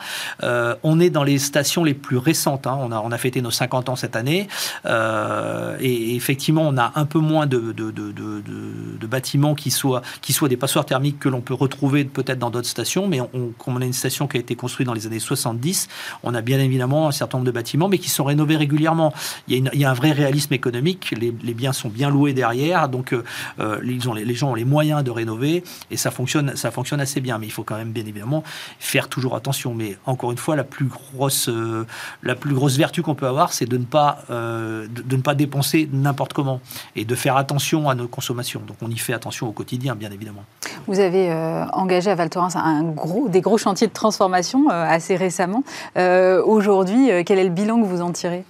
[0.83, 2.67] on est dans les stations les plus récentes.
[2.67, 2.77] Hein.
[2.81, 4.49] On, a, on a fêté nos 50 ans cette année.
[4.87, 10.03] Euh, et, effectivement, on a un peu moins de, de, de, de bâtiments qui soient,
[10.21, 13.09] qui soient des passoires thermiques que l'on peut retrouver peut-être dans d'autres stations.
[13.09, 15.89] Mais on, comme on a une station qui a été construite dans les années 70,
[16.23, 19.13] on a bien évidemment un certain nombre de bâtiments, mais qui sont rénovés régulièrement.
[19.49, 21.15] Il y a, un vrai réalisme économique.
[21.19, 22.89] Les, biens sont bien loués derrière.
[22.89, 23.23] Donc, euh,
[23.61, 25.63] euh, ils ont, les gens ont les moyens de rénover.
[25.91, 27.39] Et ça fonctionne, ça fonctionne assez bien.
[27.39, 28.43] Mais il faut quand même, bien évidemment,
[28.79, 29.75] faire toujours attention.
[29.75, 31.87] Mais encore une fois, la plus grosse, euh,
[32.23, 35.89] la plus grosse vertu qu'on peut avoir, c'est de ne pas, de, ne pas dépenser
[35.93, 36.61] n'importe comment
[36.97, 38.63] et de faire attention à nos consommations.
[38.67, 40.45] Donc on y fait attention au quotidien, bien évidemment.
[40.87, 42.55] Vous avez euh, engagé à Val Thorens
[43.29, 45.63] des gros chantiers de transformation assez récemment.
[45.97, 48.45] Aujourd'hui, quel est le bilan que vous en tirez?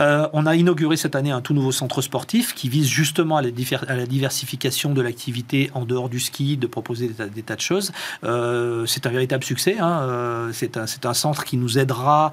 [0.00, 3.42] Euh, on a inauguré cette année un tout nouveau centre sportif qui vise justement à
[3.42, 7.92] la, diversification de l'activité en dehors du ski, de proposer des, tas de choses.
[8.24, 9.76] Euh, c'est un véritable succès.
[9.78, 10.00] Hein.
[10.02, 12.32] Euh, c'est un, centre qui nous aidera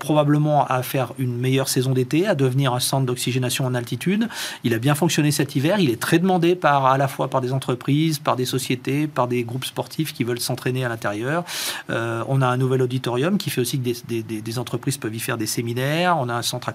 [0.00, 4.28] probablement à faire une meilleure saison d'été, à devenir un centre d'oxygénation en altitude.
[4.64, 5.78] Il a bien fonctionné cet hiver.
[5.78, 9.28] Il est très demandé par, à la fois par des entreprises, par des sociétés, par
[9.28, 11.44] des groupes sportifs qui veulent s'entraîner à l'intérieur.
[11.88, 15.46] on a un nouvel auditorium qui fait aussi que des, entreprises peuvent y faire des
[15.46, 16.16] séminaires.
[16.18, 16.68] On a un centre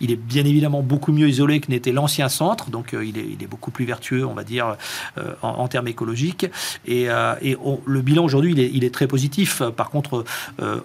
[0.00, 3.46] il est bien évidemment beaucoup mieux isolé que n'était l'ancien centre, donc euh, il, est,
[3.46, 4.76] beaucoup plus vertueux, on va dire,
[5.16, 6.46] euh, en, termes écologiques.
[6.86, 7.34] Et, euh,
[7.86, 9.62] le bilan aujourd'hui, il est, très positif.
[9.76, 10.24] Par contre,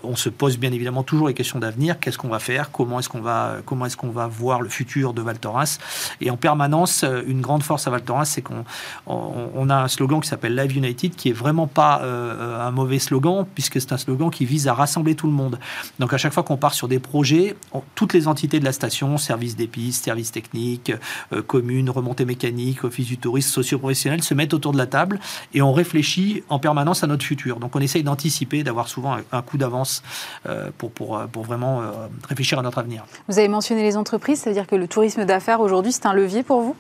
[0.04, 2.00] on se pose bien évidemment toujours les questions d'avenir.
[2.00, 2.70] Qu'est-ce qu'on va faire?
[2.72, 5.80] Comment est-ce qu'on va, voir le futur de Val Thorens?
[6.20, 8.66] Et en permanence, une grande force à Val Thorens, c'est qu'on
[9.08, 13.46] on, a un slogan qui s'appelle Live United, qui est vraiment pas un mauvais slogan,
[13.56, 15.60] puisque c'est un slogan qui vise à rassembler tout le monde.
[16.00, 17.56] Donc à chaque fois qu'on part sur des projets,
[17.96, 20.92] toutes les entités de la station, services des pistes, services techniques,
[21.32, 25.20] euh, communes, remontées mécaniques, office du tourisme, socio-professionnels, se mettent autour de la table
[25.54, 27.60] et on réfléchit en permanence à notre futur.
[27.60, 30.04] Donc on essaye d'anticiper, d'avoir souvent un, coup d'avance
[30.48, 31.82] euh, pour, pour, euh, pour vraiment
[32.28, 33.06] réfléchir à notre avenir.
[33.28, 36.62] Vous avez mentionné les entreprises, c'est-à-dire que le tourisme d'affaires aujourd'hui, c'est un levier pour
[36.62, 36.76] vous?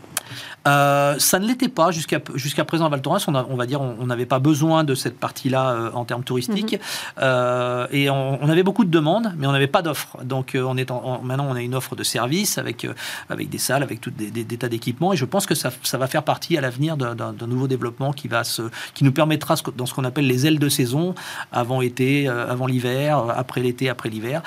[0.67, 3.19] Euh, ça ne l'était pas jusqu'à jusqu'à présent à Val Thorens.
[3.27, 6.73] On, on va dire, on n'avait pas besoin de cette partie-là euh, en termes touristiques,
[6.73, 6.79] mhm.
[7.21, 10.17] euh, et on, avait beaucoup de demandes, mais on n'avait pas d'offres.
[10.23, 10.89] Donc, on est
[11.23, 12.87] maintenant, on a une offre de service avec
[13.29, 15.97] avec des salles, avec tout des, des, tas d'équipements, et je pense que ça, ça,
[15.97, 18.63] va faire partie à l'avenir d'un nouveau développement qui va se,
[18.93, 21.15] qui nous permettra dans ce qu'on appelle les ailes de saison,
[21.51, 24.41] avant été, avant l'hiver, après l'été, après l'hiver,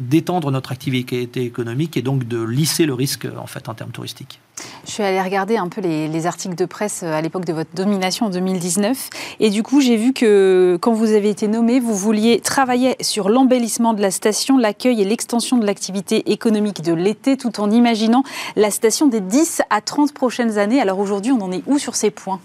[0.00, 4.40] d'étendre notre activité économique et donc de lisser le risque en fait en termes touristiques.
[4.86, 7.70] Je suis allée regarder un peu les, articles de presse euh, à l'époque de votre
[7.74, 9.10] domination en 2019.
[9.40, 13.28] Et du coup, j'ai vu que quand vous avez été nommé, vous vouliez travailler sur
[13.28, 18.22] l'embellissement de la station, l'accueil et l'extension de l'activité économique de l'été, tout en imaginant
[18.56, 20.80] la station des 10 à 30 prochaines années.
[20.80, 22.40] Alors aujourd'hui, on en est où sur ces points?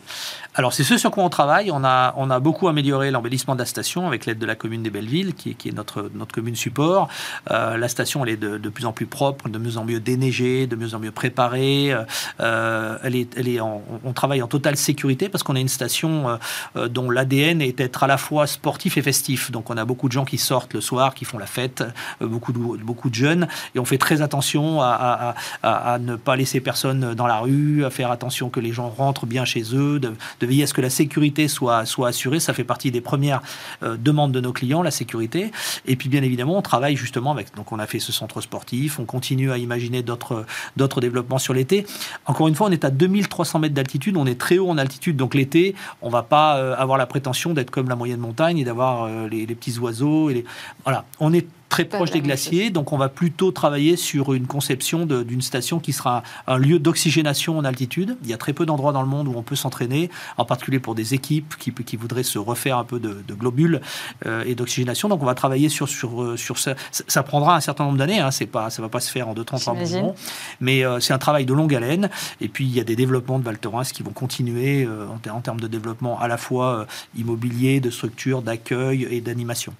[0.57, 1.69] Alors, c'est ce sur quoi on travaille.
[1.69, 4.83] On a, on a beaucoup amélioré l'embellissement de la station avec l'aide de la commune
[4.83, 7.09] des Bellevilles, qui, qui est notre, notre commune support.
[7.51, 9.99] Euh, la station, elle est de, de, plus en plus propre, de mieux en mieux
[9.99, 11.93] déneigée, de mieux en mieux préparée.
[12.39, 16.39] Euh, elle est, elle est on travaille en totale sécurité parce qu'on a une station
[16.77, 19.51] euh, dont l'ADN est d'être à la fois sportif et festif.
[19.51, 21.83] Donc, on a beaucoup de gens qui sortent le soir, qui font la fête,
[22.21, 23.49] beaucoup, de, beaucoup de jeunes.
[23.75, 27.83] Et on fait très attention à, à, à, ne pas laisser personne dans la rue,
[27.83, 30.73] à faire attention que les gens rentrent bien chez eux, de, de veiller à ce
[30.73, 32.39] que la sécurité soit, soit assurée?
[32.39, 33.41] Ça fait partie des premières
[33.83, 35.51] euh, demandes de nos clients, la sécurité.
[35.85, 37.55] Et puis, bien évidemment, on travaille justement avec.
[37.55, 38.99] Donc, on a fait ce centre sportif.
[38.99, 41.85] On continue à imaginer d'autres, développements sur l'été.
[42.25, 44.17] Encore une fois, on est à 2300 mètres d'altitude.
[44.17, 45.17] On est très haut en altitude.
[45.17, 48.63] Donc, l'été, on va pas euh, avoir la prétention d'être comme la moyenne montagne et
[48.63, 50.29] d'avoir euh, les, petits oiseaux.
[50.29, 50.45] Et.
[50.83, 51.05] Voilà.
[51.19, 55.41] On est très proche des glaciers, donc on va plutôt travailler sur une conception d'une
[55.41, 58.17] station qui sera un lieu d'oxygénation en altitude.
[58.23, 60.79] Il y a très peu d'endroits dans le monde où on peut s'entraîner, en particulier
[60.79, 63.81] pour des équipes qui, qui voudraient se refaire un peu de, globules
[64.25, 65.09] euh, et d'oxygénation.
[65.09, 66.75] Donc on va travailler sur, sur, euh, sur ça.
[66.91, 68.31] Ça prendra un certain nombre d'années, hein.
[68.31, 70.13] c'est pas, ça ne va pas se faire en deux temps, trois mois.
[70.61, 72.09] Mais euh, c'est un travail de longue haleine.
[72.41, 75.41] Et puis il y a des développements de Val Thorens qui vont continuer en, en,
[75.41, 76.87] termes de développement à la fois
[77.17, 79.73] immobilier, de structure, d'accueil et d'animation.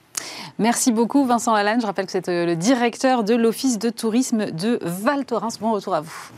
[0.60, 1.82] Merci beaucoup Vincent Lalanne.
[1.82, 5.60] Je rappelle que c'est le directeur de l'Office de tourisme de Val Thorens.
[5.60, 6.32] Bon retour à vous.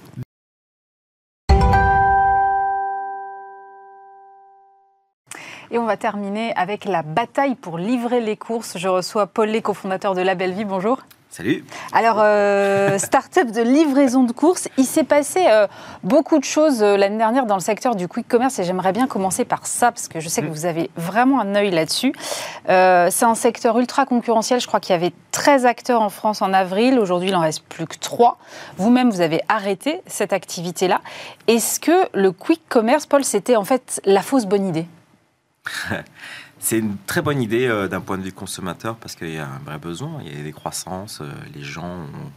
[5.70, 8.78] Et on va terminer avec la bataille pour livrer les courses.
[8.78, 10.64] Je reçois Paul Lé, cofondateur de La Belle Vie.
[10.64, 11.00] Bonjour.
[11.38, 11.64] Salut.
[11.94, 15.68] Alors, euh, start-up de livraison de courses, il s'est passé euh,
[16.02, 19.06] beaucoup de choses euh, l'année dernière dans le secteur du quick commerce et j'aimerais bien
[19.06, 20.52] commencer par ça parce que je sais que mm.
[20.52, 22.12] vous avez vraiment un œil là-dessus.
[22.66, 24.60] c'est un secteur ultra concurrentiel.
[24.60, 26.98] Je crois qu'il y avait 13 acteurs en France en avril.
[26.98, 28.40] Aujourd'hui, il en reste plus que 3.
[28.78, 31.02] Vous-même, vous avez arrêté cette activité-là.
[31.46, 34.88] Est-ce que le quick commerce, Paul, c'était en fait la fausse bonne idée?
[36.60, 39.48] C'est une très bonne idée euh, d'un point de vue consommateur parce qu'il y a
[39.48, 42.32] un vrai besoin, il y a des croissances, euh, les gens ont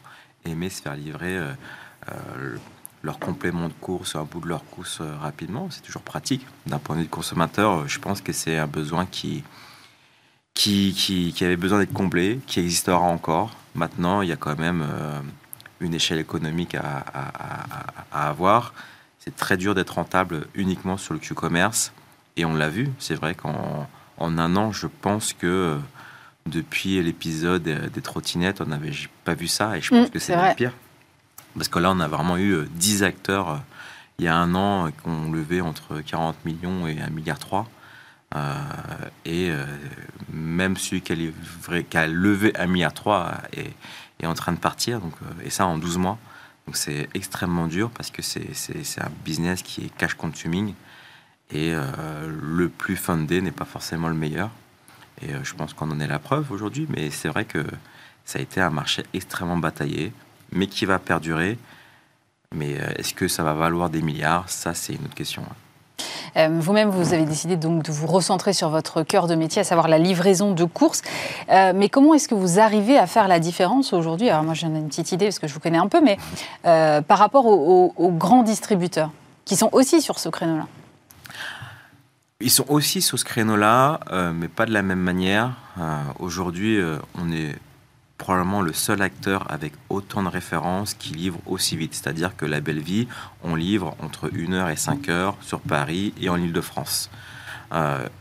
[0.45, 2.57] aimé se faire livrer euh,
[3.03, 5.69] leur complément de course, un bout de leur course rapidement.
[5.71, 6.47] C'est toujours pratique.
[6.67, 9.43] D'un point de vue consommateur, je pense que c'est un besoin qui,
[10.55, 13.57] qui, qui, avait besoin d'être comblé, qui existera encore.
[13.75, 14.85] Maintenant, il y a quand même
[15.81, 17.05] une échelle économique à,
[18.13, 18.75] à avoir.
[19.19, 21.93] C'est très dur d'être rentable uniquement sur le Q-commerce.
[22.37, 23.89] Et on l'a vu, c'est vrai qu'en
[24.21, 25.77] en un an, je pense que euh,
[26.47, 28.93] depuis l'épisode des trottinettes, on n'avait
[29.25, 30.73] pas vu ça et je pense mm, que c'est le pire.
[31.57, 33.57] Parce que là, on a vraiment eu 10 euh, acteurs euh,
[34.19, 37.39] il y a un an qui ont levé entre 40 millions et 1,3 milliard.
[39.25, 39.51] et
[40.31, 42.93] même celui qui a, levé, qui a levé 1,3 milliard
[43.55, 43.73] est,
[44.21, 46.19] est, en train de partir, donc, et ça en 12 mois.
[46.67, 50.75] Donc c'est extrêmement dur parce que c'est un business qui est cash consuming.
[51.53, 51.83] Et euh,
[52.29, 54.51] le plus fundé n'est pas forcément le meilleur.
[55.23, 56.87] Et euh, je pense qu'on en est la preuve aujourd'hui.
[56.91, 57.65] Mais c'est vrai que
[58.25, 60.13] ça a été un marché extrêmement bataillé,
[60.53, 61.59] mais qui va perdurer.
[62.55, 64.49] Mais euh, est-ce que ça va valoir des milliards?
[64.49, 65.43] Ça, c'est une autre question.
[66.37, 69.89] Vous-même, vous avez décidé donc de vous recentrer sur votre cœur de métier, à savoir
[69.89, 71.03] la livraison de courses.
[71.49, 74.31] mais comment est-ce que vous arrivez à faire la différence aujourd'hui?
[74.31, 76.19] Alors moi, j'en ai une petite idée parce que je vous connais un peu, mais
[76.63, 79.11] par rapport aux grands distributeurs
[79.45, 80.67] qui sont aussi sur ce créneau-là?
[82.43, 85.53] Ils sont aussi sur ce créneau-là, euh, mais pas de la même manière.
[85.79, 87.55] Euh, aujourd'hui, euh, on est
[88.17, 91.93] probablement le seul acteur avec autant de références qui livre aussi vite.
[91.93, 93.09] C'est-à-dire que la belle vie,
[93.43, 97.11] on livre entre 1h et 5h sur Paris et en Ile-de-France.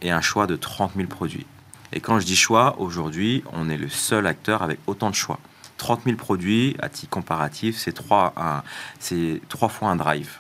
[0.01, 1.45] et un choix de 30 000 produits.
[1.91, 5.39] Et quand je dis choix, aujourd'hui, on est le seul acteur avec autant de choix.
[5.77, 8.33] 30 000 produits, à titre comparatif, c'est trois,
[9.49, 10.37] trois fois un drive.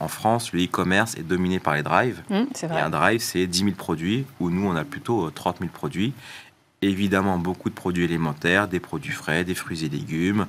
[0.00, 2.22] En France, le e-commerce est dominé par les drives.
[2.30, 5.58] Mmh, et un drive, c'est 10 000 produits, où nous, on a plutôt 30 euh,
[5.60, 6.12] 000 produits.
[6.82, 10.46] Évidemment, beaucoup de produits élémentaires, des produits frais, des fruits et légumes,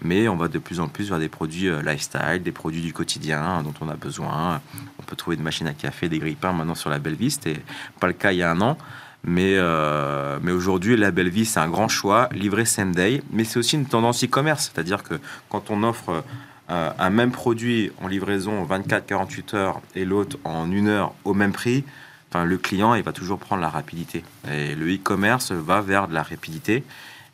[0.00, 2.92] mais on va de plus en plus vers des produits euh, lifestyle, des produits du
[2.92, 4.60] quotidien dont on a besoin.
[5.00, 7.60] On peut trouver des machines à café, des grippins maintenant sur la belle vie, c'était
[7.98, 8.78] pas le cas il y a un an.
[9.24, 13.44] Mais, euh, mais aujourd'hui, la belle vie, c'est un grand choix, livré same day, mais
[13.44, 15.14] c'est aussi une tendance e-commerce, c'est-à-dire que
[15.48, 16.24] quand on offre
[16.70, 21.52] euh, un même produit en livraison 24-48 heures et l'autre en une heure au même
[21.52, 21.84] prix,
[22.30, 24.24] enfin, le client il va toujours prendre la rapidité.
[24.50, 26.84] Et le e-commerce va vers de la rapidité.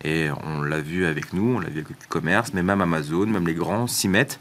[0.04, 3.26] Et on l'a vu avec nous, on l'a vu avec le e-commerce, mais même Amazon,
[3.26, 4.38] même les grands s'y mettent.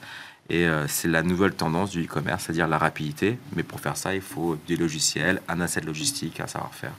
[0.49, 3.37] Et euh, c'est la nouvelle tendance du e-commerce, c'est-à-dire la rapidité.
[3.55, 6.93] Mais pour faire ça, il faut des logiciels, un asset logistique, un savoir-faire.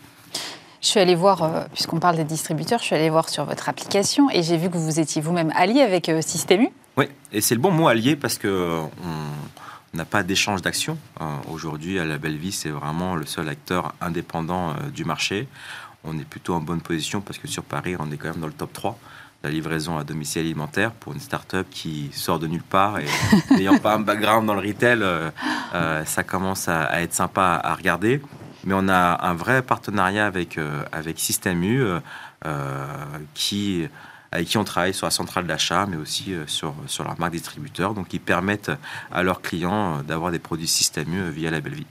[0.80, 3.68] Je suis allée voir, euh, puisqu'on parle des distributeurs, je suis allée voir sur votre
[3.68, 6.70] application et j'ai vu que vous étiez vous-même allié avec Systemu.
[6.98, 8.80] Oui, et c'est le bon mot allié parce que euh,
[9.94, 10.98] on n'a pas d'échange d'actions.
[11.20, 15.46] Euh, aujourd'hui, à la Belle Vie, c'est vraiment le seul acteur indépendant euh, du marché.
[16.02, 18.48] On est plutôt en bonne position parce que sur Paris, on est quand même dans
[18.48, 18.98] le top 3
[19.44, 23.06] la livraison à domicile alimentaire pour une start-up qui sort de nulle part et
[23.52, 25.00] n'ayant pas un background dans le retail,
[26.04, 28.20] ça commence à, être sympa à, regarder.
[28.64, 30.58] Mais on a un vrai partenariat avec,
[30.90, 31.84] avec Système U
[33.34, 33.86] qui
[34.32, 37.32] avec qui on travaille sur la centrale d'achat, mais aussi euh, sur, sur leur marque
[37.32, 37.94] distributeur.
[37.94, 38.70] Donc, ils permettent
[39.12, 41.86] à leurs clients euh, d'avoir des produits systémieux via la belle vie.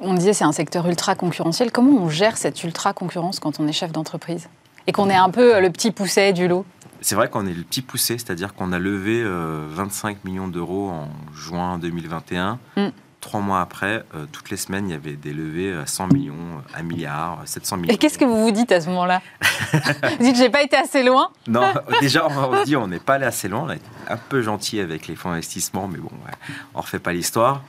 [0.00, 1.70] On disait c'est un secteur ultra concurrentiel.
[1.70, 4.48] Comment on gère cette ultra concurrence quand on est chef d'entreprise
[4.86, 6.64] et qu'on est un peu euh, le petit pousset du lot?
[7.02, 11.08] C'est vrai qu'on est le petit poussé, c'est-à-dire qu'on a levé 25 millions d'euros en
[11.34, 12.58] juin 2021.
[12.76, 12.88] Mm.
[13.20, 16.62] Trois mois après, euh, toutes les semaines, il y avait des levées à 100 millions,
[16.74, 17.94] 1 milliard, 700 millions.
[17.94, 19.20] Et qu'est-ce que vous vous dites à ce moment-là?
[20.18, 21.30] Vous dites, j'ai pas été assez loin?
[21.46, 23.62] Non, déjà, on se dit, on n'est pas allé assez loin.
[23.64, 26.32] On a été un peu gentil avec les fonds d'investissement, mais bon, ouais,
[26.74, 27.62] on refait pas l'histoire.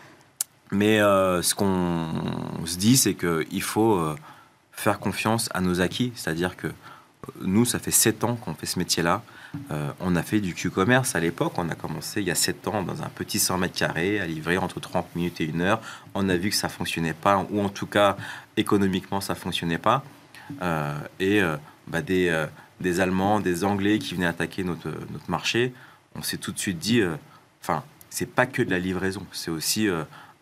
[0.72, 2.08] Mais euh, ce qu'on
[2.66, 4.16] se dit, c'est qu'il faut euh,
[4.72, 6.14] faire confiance à nos acquis.
[6.16, 6.68] C'est-à-dire que
[7.42, 9.22] nous, ça fait sept ans qu'on fait ce métier-là.
[9.70, 11.54] Euh, on a fait du Q-commerce à l'époque.
[11.58, 14.26] On a commencé il y a 7 ans dans un petit 100 mètres carrés à
[14.26, 15.82] livrer entre 30 minutes et 1 heure.
[16.14, 18.18] On a vu que ça fonctionnait pas, ou en tout cas
[18.58, 20.04] économiquement ça fonctionnait pas.
[20.62, 22.46] Euh, et euh, bah, des,
[22.80, 25.74] des, Allemands, des Anglais qui venaient attaquer notre, notre marché,
[26.16, 27.02] on s'est tout de suite dit,
[27.62, 29.88] enfin, c'est pas que de la livraison, c'est aussi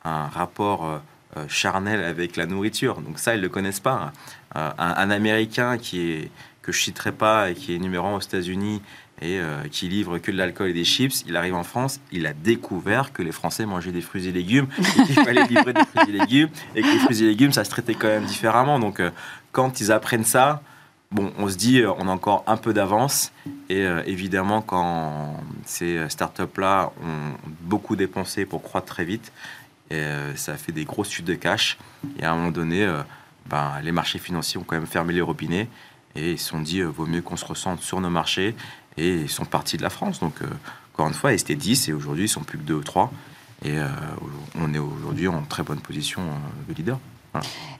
[0.03, 1.01] un rapport
[1.47, 3.01] charnel avec la nourriture.
[3.01, 4.12] Donc ça, ils le connaissent pas.
[4.55, 6.32] un, un Américain qui est
[6.70, 8.82] que je citerai pas et qui est numéro 1 aux États-Unis
[9.22, 12.26] et euh, qui livre que de l'alcool et des chips, il arrive en France, il
[12.28, 15.84] a découvert que les Français mangeaient des fruits et légumes, et qu'il fallait livrer des
[15.84, 18.80] fruits et légumes, et que les fruits et légumes, ça se traitait quand même différemment.
[18.80, 19.09] Donc, euh,
[19.51, 20.61] quand ils apprennent ça,
[21.11, 23.34] bon, on se dit, euh, on a encore un peu d'avance.
[23.70, 29.32] Et évidemment, quand ces startups-là ont beaucoup dépensé pour croître très vite,
[30.36, 31.78] ça fait des grosses chutes de cash.
[32.17, 32.91] Et à un moment donné,
[33.47, 35.67] ben, les marchés financiers ont quand même fermé les robinets.
[36.16, 38.55] Et ils se sont dit, vaut mieux qu'on se ressente sur nos marchés
[38.99, 40.20] et ils sont partis de la France.
[40.20, 40.47] Donc, euh,
[40.93, 43.12] encore une fois, ils étaient 10 et aujourd'hui, ils sont plus que 2 ou 3.
[43.64, 43.88] Et euh,
[44.55, 46.99] on est aujourd'hui en très bonne position euh, de leader.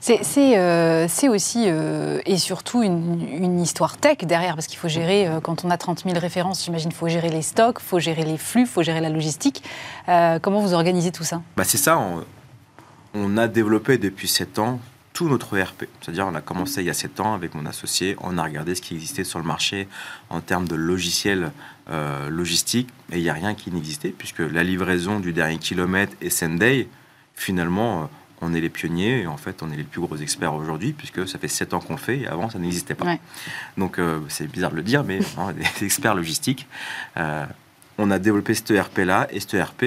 [0.00, 5.76] C'est aussi et surtout une, histoire tech derrière, parce qu'il faut gérer, quand on a
[5.76, 8.66] 30 000 références, j'imagine, il faut gérer les stocks, il faut gérer les flux, il
[8.68, 9.64] faut gérer la logistique.
[10.06, 11.42] comment vous organisez tout ça?
[11.56, 12.24] Bah C'est ça, on,
[13.14, 14.78] on, a développé depuis 7 ans
[15.20, 15.84] tout notre ERP.
[16.00, 18.74] C'est-à-dire, on a commencé il y a 7 ans avec mon associé, on a regardé
[18.74, 19.86] ce qui existait sur le marché
[20.30, 21.52] en termes de logiciels
[21.90, 26.16] euh, logistiques, et il n'y a rien qui n'existait, puisque la livraison du dernier kilomètre
[26.22, 26.88] et Sunday,
[27.34, 28.06] finalement, euh,
[28.40, 31.28] on est les pionniers, et en fait, on est les plus gros experts aujourd'hui, puisque
[31.28, 33.18] ça fait 7 ans qu'on le fait, et avant, ça n'existait pas.
[33.76, 36.66] Donc, euh, c'est bizarre de le dire, mais est des experts logistiques.
[37.98, 39.84] on a développé cet ERP-là, et cet ERP,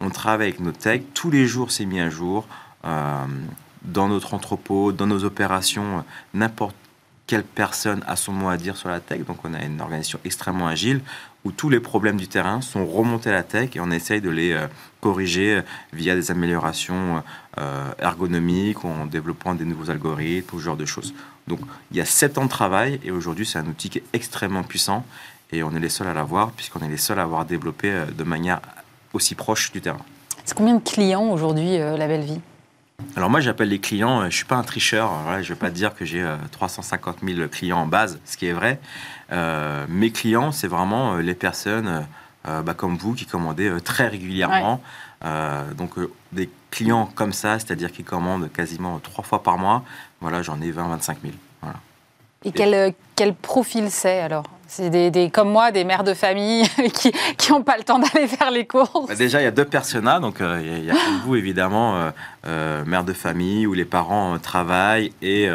[0.00, 2.46] on travaille avec nos techs, tous les jours, c'est mis à jour
[3.82, 6.04] dans notre entrepôt, dans nos opérations,
[6.34, 6.76] n'importe
[7.30, 9.24] quelle personne a son mot à dire sur la tech.
[9.24, 11.00] Donc on a une organisation extrêmement agile
[11.44, 14.30] où tous les problèmes du terrain sont remontés à la tech et on essaye de
[14.30, 14.66] les euh,
[15.00, 15.62] corriger euh,
[15.92, 17.22] via des améliorations
[17.58, 21.14] euh, ergonomiques en développant des nouveaux algorithmes, ce genre de choses.
[21.46, 21.60] Donc
[21.92, 24.64] il y a sept ans de travail et aujourd'hui c'est un outil qui est extrêmement
[24.64, 25.06] puissant
[25.52, 28.24] et on est les seuls à l'avoir puisqu'on est les seuls à avoir développé de
[28.24, 28.60] manière
[29.12, 30.04] aussi proche du terrain.
[30.44, 32.40] C'est combien de clients aujourd'hui la belle vie?
[33.16, 35.70] Alors moi j'appelle les clients, euh, je suis pas un tricheur, je ne vais pas
[35.70, 38.80] dire que j'ai 350 euh, 000 clients en base, ce qui est vrai.
[39.32, 42.06] Euh, mes clients, c'est vraiment les personnes
[42.44, 44.80] bah, comme vous qui commandez très régulièrement.
[45.76, 45.92] donc
[46.32, 49.84] des clients comme ça, c'est-à-dire qui commandent quasiment trois fois par mois,
[50.20, 51.34] voilà, j'en ai 20-25 000.
[52.44, 54.44] Et quel, quel profil c'est alors?
[54.66, 56.64] C'est des, comme moi, des mères de famille
[57.36, 59.08] qui n'ont pas le temps d'aller faire les courses.
[59.08, 60.20] Bah, déjà, il y a deux personas.
[60.20, 62.10] Donc, euh, il y, a vous, évidemment, euh,
[62.46, 65.50] euh, mère de famille, où les parents travaillent et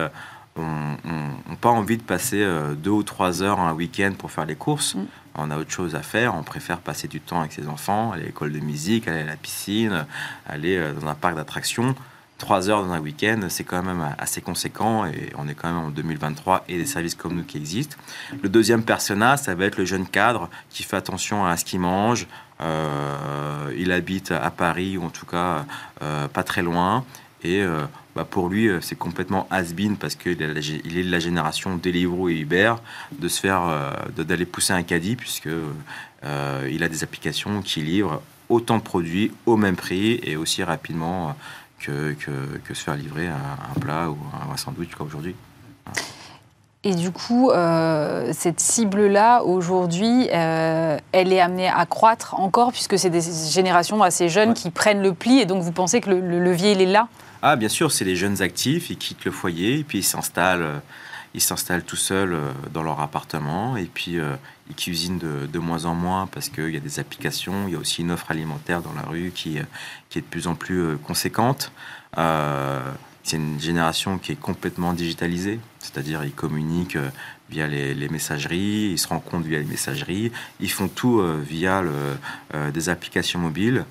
[0.58, 2.46] n'ont pas envie de passer
[2.78, 4.96] deux ou trois heures un week-end pour faire les courses.
[4.96, 5.06] Mm.
[5.38, 6.36] On a autre chose à faire.
[6.36, 9.26] On préfère passer du temps avec ses enfants, aller à l'école de musique, aller à
[9.26, 10.06] la piscine,
[10.46, 11.96] aller dans un parc d'attractions.
[12.38, 15.86] Trois heures dans un week-end, c'est quand même assez conséquent et on est quand même
[15.86, 17.96] en 2023 et des services comme nous qui existent.
[18.44, 21.80] Le deuxième persona, ça va être le jeune cadre qui fait attention à ce qu'il
[21.80, 22.28] mange.
[22.62, 25.66] Euh, il habite à Paris ou en tout cas
[26.02, 27.06] euh, pas très loin
[27.44, 32.30] et euh, bah pour lui, c'est complètement has-been parce qu'il est, de la génération Deliveroo
[32.30, 32.76] et Uber
[33.18, 35.50] de se faire, d'aller pousser un caddie puisque
[36.24, 41.36] il a des applications qui livrent autant de produits au même prix et aussi rapidement
[41.80, 44.18] que, que, se faire livrer un, plat ou
[44.52, 45.36] un, sandwich comme aujourd'hui.
[46.84, 53.00] Et du coup, euh, cette cible-là, aujourd'hui, euh, elle est amenée à croître encore, puisque
[53.00, 56.40] c'est des générations assez jeunes qui prennent le pli, et donc vous pensez que le,
[56.40, 57.08] levier, il est là?
[57.42, 60.82] Ah, bien sûr, c'est les jeunes actifs, ils quittent le foyer, et puis ils s'installent
[61.36, 64.36] ils s'installent tout seuls euh, dans leur appartement et puis euh,
[64.70, 67.76] ils cuisinent de, de, moins en moins parce qu'il y a des applications, il y
[67.76, 69.64] a aussi une offre alimentaire dans la rue qui, euh,
[70.10, 71.72] qui est de plus en plus conséquente.
[72.16, 76.98] c'est une génération qui est complètement digitalisée, c'est-à-dire ils communiquent
[77.50, 82.90] via les, messageries, ils se rencontrent via les messageries, ils font tout via le, des
[82.90, 83.86] applications mobiles.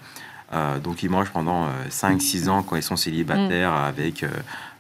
[0.83, 3.89] donc ils mangent pendant 5-6 ans quand ils sont célibataires mmh.
[3.93, 4.25] avec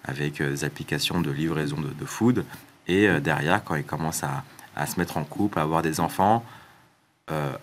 [0.04, 2.44] avec euh, des applications de livraison de, de food.
[2.86, 4.44] Et euh, derrière, quand ils commencent à,
[4.76, 6.44] à, se mettre en couple, à avoir des enfants,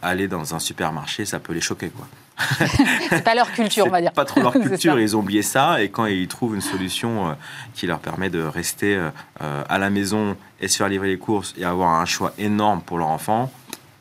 [0.02, 1.90] aller dans un supermarché, ça peut les choquer.
[1.90, 2.08] quoi.
[3.10, 4.12] c'est pas leur culture, on va dire.
[4.12, 5.84] Pas trop leur culture, ils ont oublié ça.
[5.84, 7.36] Et quand ils trouvent une solution
[7.74, 9.00] qui leur permet de rester
[9.40, 12.98] à la maison et se faire livrer les courses et avoir un choix énorme pour
[12.98, 13.52] leur enfant,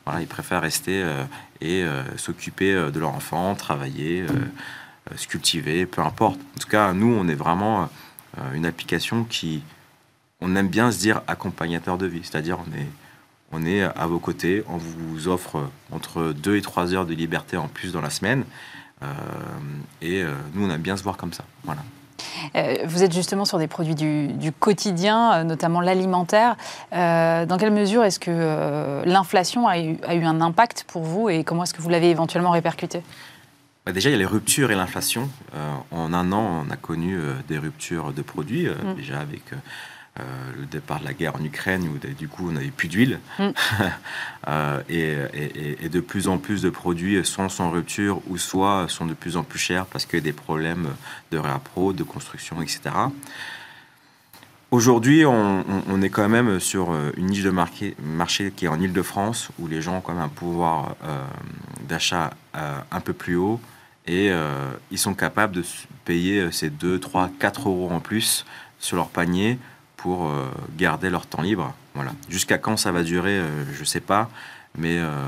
[0.07, 1.05] voilà, ils préfèrent rester
[1.61, 1.85] et
[2.17, 4.25] s'occuper de leur enfant, travailler,
[5.17, 6.41] se cultiver, peu importe.
[6.57, 7.91] En tout cas, nous, on est vraiment
[8.55, 9.63] une application qui,
[10.41, 12.87] on aime bien se dire accompagnateur de vie, c'est-à-dire on est,
[13.53, 17.57] on est à vos côtés, on vous offre entre 2 et 3 heures de liberté
[17.57, 18.45] en plus dans la semaine,
[19.03, 19.07] euh,
[20.03, 21.45] et euh, nous on aime bien se voir comme ça.
[21.65, 21.81] Voilà.
[22.55, 26.57] Euh, vous êtes justement sur des produits du, quotidien, notamment l'alimentaire.
[26.93, 31.75] dans quelle mesure est-ce que l'inflation a, eu, un impact pour vous et comment est-ce
[31.75, 33.03] que vous l'avez éventuellement répercuté?
[33.87, 35.29] Bah, Déjà, il y a les ruptures et l'inflation.
[35.91, 38.95] en un an, on a connu des ruptures de produits, mm.
[38.95, 39.43] déjà avec
[40.21, 43.21] euh, le départ de la guerre en Ukraine, où du coup on n'avait plus d'huile.
[43.39, 43.49] Mm.
[44.49, 49.13] Euh, et, de plus en plus de produits sont en rupture ou soit sont de
[49.13, 50.89] plus en plus chers parce qu'il y a des problèmes
[51.31, 52.81] de réappro, de construction, etc.
[54.71, 58.81] Aujourd'hui, on, est quand même sur euh, une niche de marché, marché qui est en
[58.81, 60.97] Ile-de-France, où les gens ont quand même un pouvoir
[61.87, 63.61] d'achat un peu plus haut
[64.07, 64.31] et
[64.91, 65.65] ils sont capables de
[66.07, 68.47] payer ces 2, 3, 4 euros en plus
[68.79, 69.59] sur leur panier
[70.01, 70.49] pour euh,
[70.79, 71.75] garder leur temps libre.
[71.95, 72.13] Voilà.
[72.31, 74.31] Jusqu'à quand ça va durer, euh, je ne sais pas,
[74.79, 75.27] mais euh,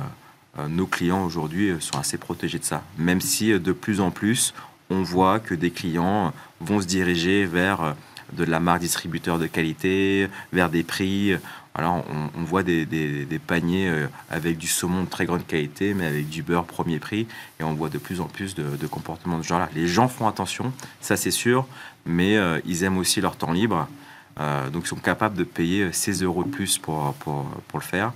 [0.69, 2.83] nos clients aujourd'hui sont assez protégés de ça.
[2.97, 4.55] Même si de plus en plus,
[4.89, 7.95] on voit que des clients vont se diriger vers
[8.33, 11.37] de la marque distributeur de qualité, vers des prix.
[11.75, 12.05] Alors,
[12.39, 13.91] on, voit des, paniers
[14.31, 17.27] avec du saumon de très grande qualité, mais avec du beurre premier prix,
[17.61, 19.71] et on voit de plus en plus de, de comportements de ce genre-là.
[19.75, 21.67] Les gens font attention, ça c'est sûr,
[22.05, 23.89] mais ils aiment aussi leur temps libre.
[24.41, 27.85] Euh, donc ils sont capables de payer 16 euros de plus pour, pour, pour le
[27.85, 28.13] faire.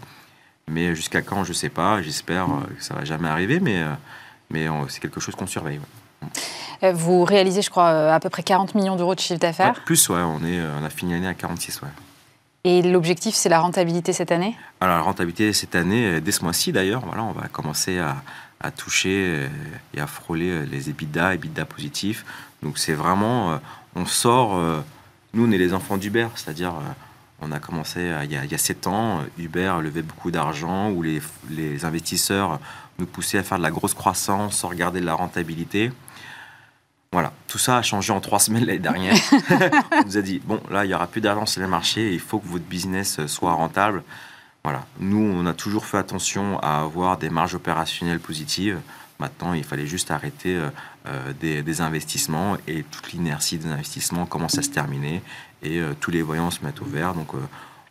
[0.69, 2.03] Mais jusqu'à quand, je ne sais pas.
[2.03, 3.93] J'espère euh, que ça ne va jamais arriver, mais, euh,
[4.51, 5.81] mais c'est quelque chose qu'on surveille.
[6.95, 10.21] Vous réalisez, je crois, à peu près 40 millions d'euros de chiffre d'affaires Plus, ouais,
[10.21, 11.89] on, est, on a fini l'année à 46, ouais.
[12.65, 14.57] Et l'objectif, c'est la rentabilité cette année?
[14.81, 18.17] Alors, la rentabilité cette année, dès ce mois-ci d'ailleurs, voilà, on va commencer à,
[18.61, 19.49] à, toucher
[19.95, 22.25] et à frôler les EBITDA, EBITDA positifs.
[22.63, 23.61] Donc, c'est vraiment,
[23.95, 24.61] on sort
[25.37, 26.93] nous, on est les enfants d'Uber, c'est-à-dire euh,
[27.43, 31.21] on a commencé euh, il y a, 7 ans, Uber levait beaucoup d'argent, où les,
[31.51, 32.59] les, investisseurs
[32.99, 35.93] nous poussaient à faire de la grosse croissance sans regarder la rentabilité.
[37.13, 39.15] Voilà, tout ça a changé en trois semaines l'année dernière.
[39.93, 42.21] on nous a dit, bon, là, il n'y aura plus d'argent sur les marchés, il
[42.21, 44.03] faut que votre business soit rentable.
[44.65, 48.81] Voilà, nous, on a toujours fait attention à avoir des marges opérationnelles positives.
[49.19, 50.69] Maintenant, il fallait juste arrêter euh,
[51.07, 55.23] euh, des, investissements et toute l'inertie des investissements commence à se terminer
[55.63, 57.15] et euh, tous les voyants se mettent au vert.
[57.15, 57.29] Donc,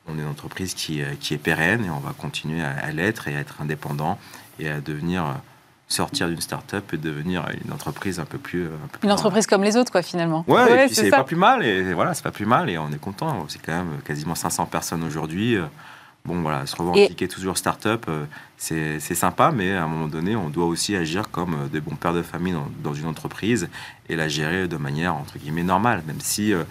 [0.07, 3.35] on est une entreprise qui, qui, est pérenne et on va continuer à, l'être et
[3.35, 4.19] à être indépendant
[4.59, 5.23] et à devenir
[5.87, 8.67] sortir d'une start-up et devenir une entreprise un peu plus.
[9.03, 10.45] une entreprise comme les autres, quoi, finalement.
[10.47, 11.63] Ouais, c'est pas plus mal.
[11.63, 13.45] Et voilà, c'est pas plus mal et on est content.
[13.49, 15.57] C'est quand même quasiment 500 personnes aujourd'hui.
[16.25, 18.25] Bon, voilà, se revendiquer toujours start-up, euh,
[18.57, 21.95] c'est sympa, mais à un moment donné, on doit aussi agir comme euh, des bons
[21.95, 23.69] pères de famille dans, une entreprise
[24.09, 26.63] et la gérer de manière, entre guillemets, normale, même si euh,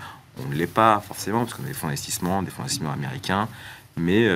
[0.44, 3.48] on ne l'est pas forcément, parce qu'on a des fonds d'investissement, des fonds d'investissement américains,
[3.96, 4.28] mais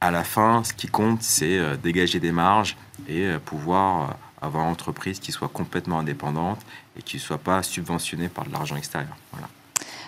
[0.00, 5.20] à la fin, ce qui compte, c'est dégager des marges et pouvoir avoir une entreprise
[5.20, 6.60] qui soit complètement indépendante
[6.98, 9.14] et qui ne soit pas subventionnée par de l'argent extérieur.
[9.32, 9.48] Voilà.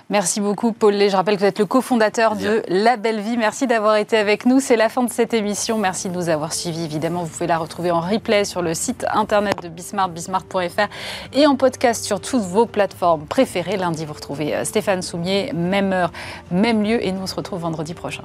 [0.09, 1.11] Merci beaucoup, Paul Lé.
[1.11, 3.36] Je rappelle que vous êtes le cofondateur de La Belle Vie.
[3.36, 4.61] Merci d'avoir été avec nous.
[4.61, 5.78] C'est la fin de cette émission.
[5.78, 6.84] Merci de nous avoir suivis.
[6.84, 10.88] Évidemment, vous pouvez la retrouver en replay sur le site internet de Bismart, bismart.fr
[11.32, 13.76] et en podcast sur toutes vos plateformes préférées.
[13.76, 16.12] Lundi, vous retrouvez euh, Stéphane Soumier, même heure,
[16.52, 17.04] même lieu.
[17.04, 18.22] Et nous, on se retrouve vendredi prochain.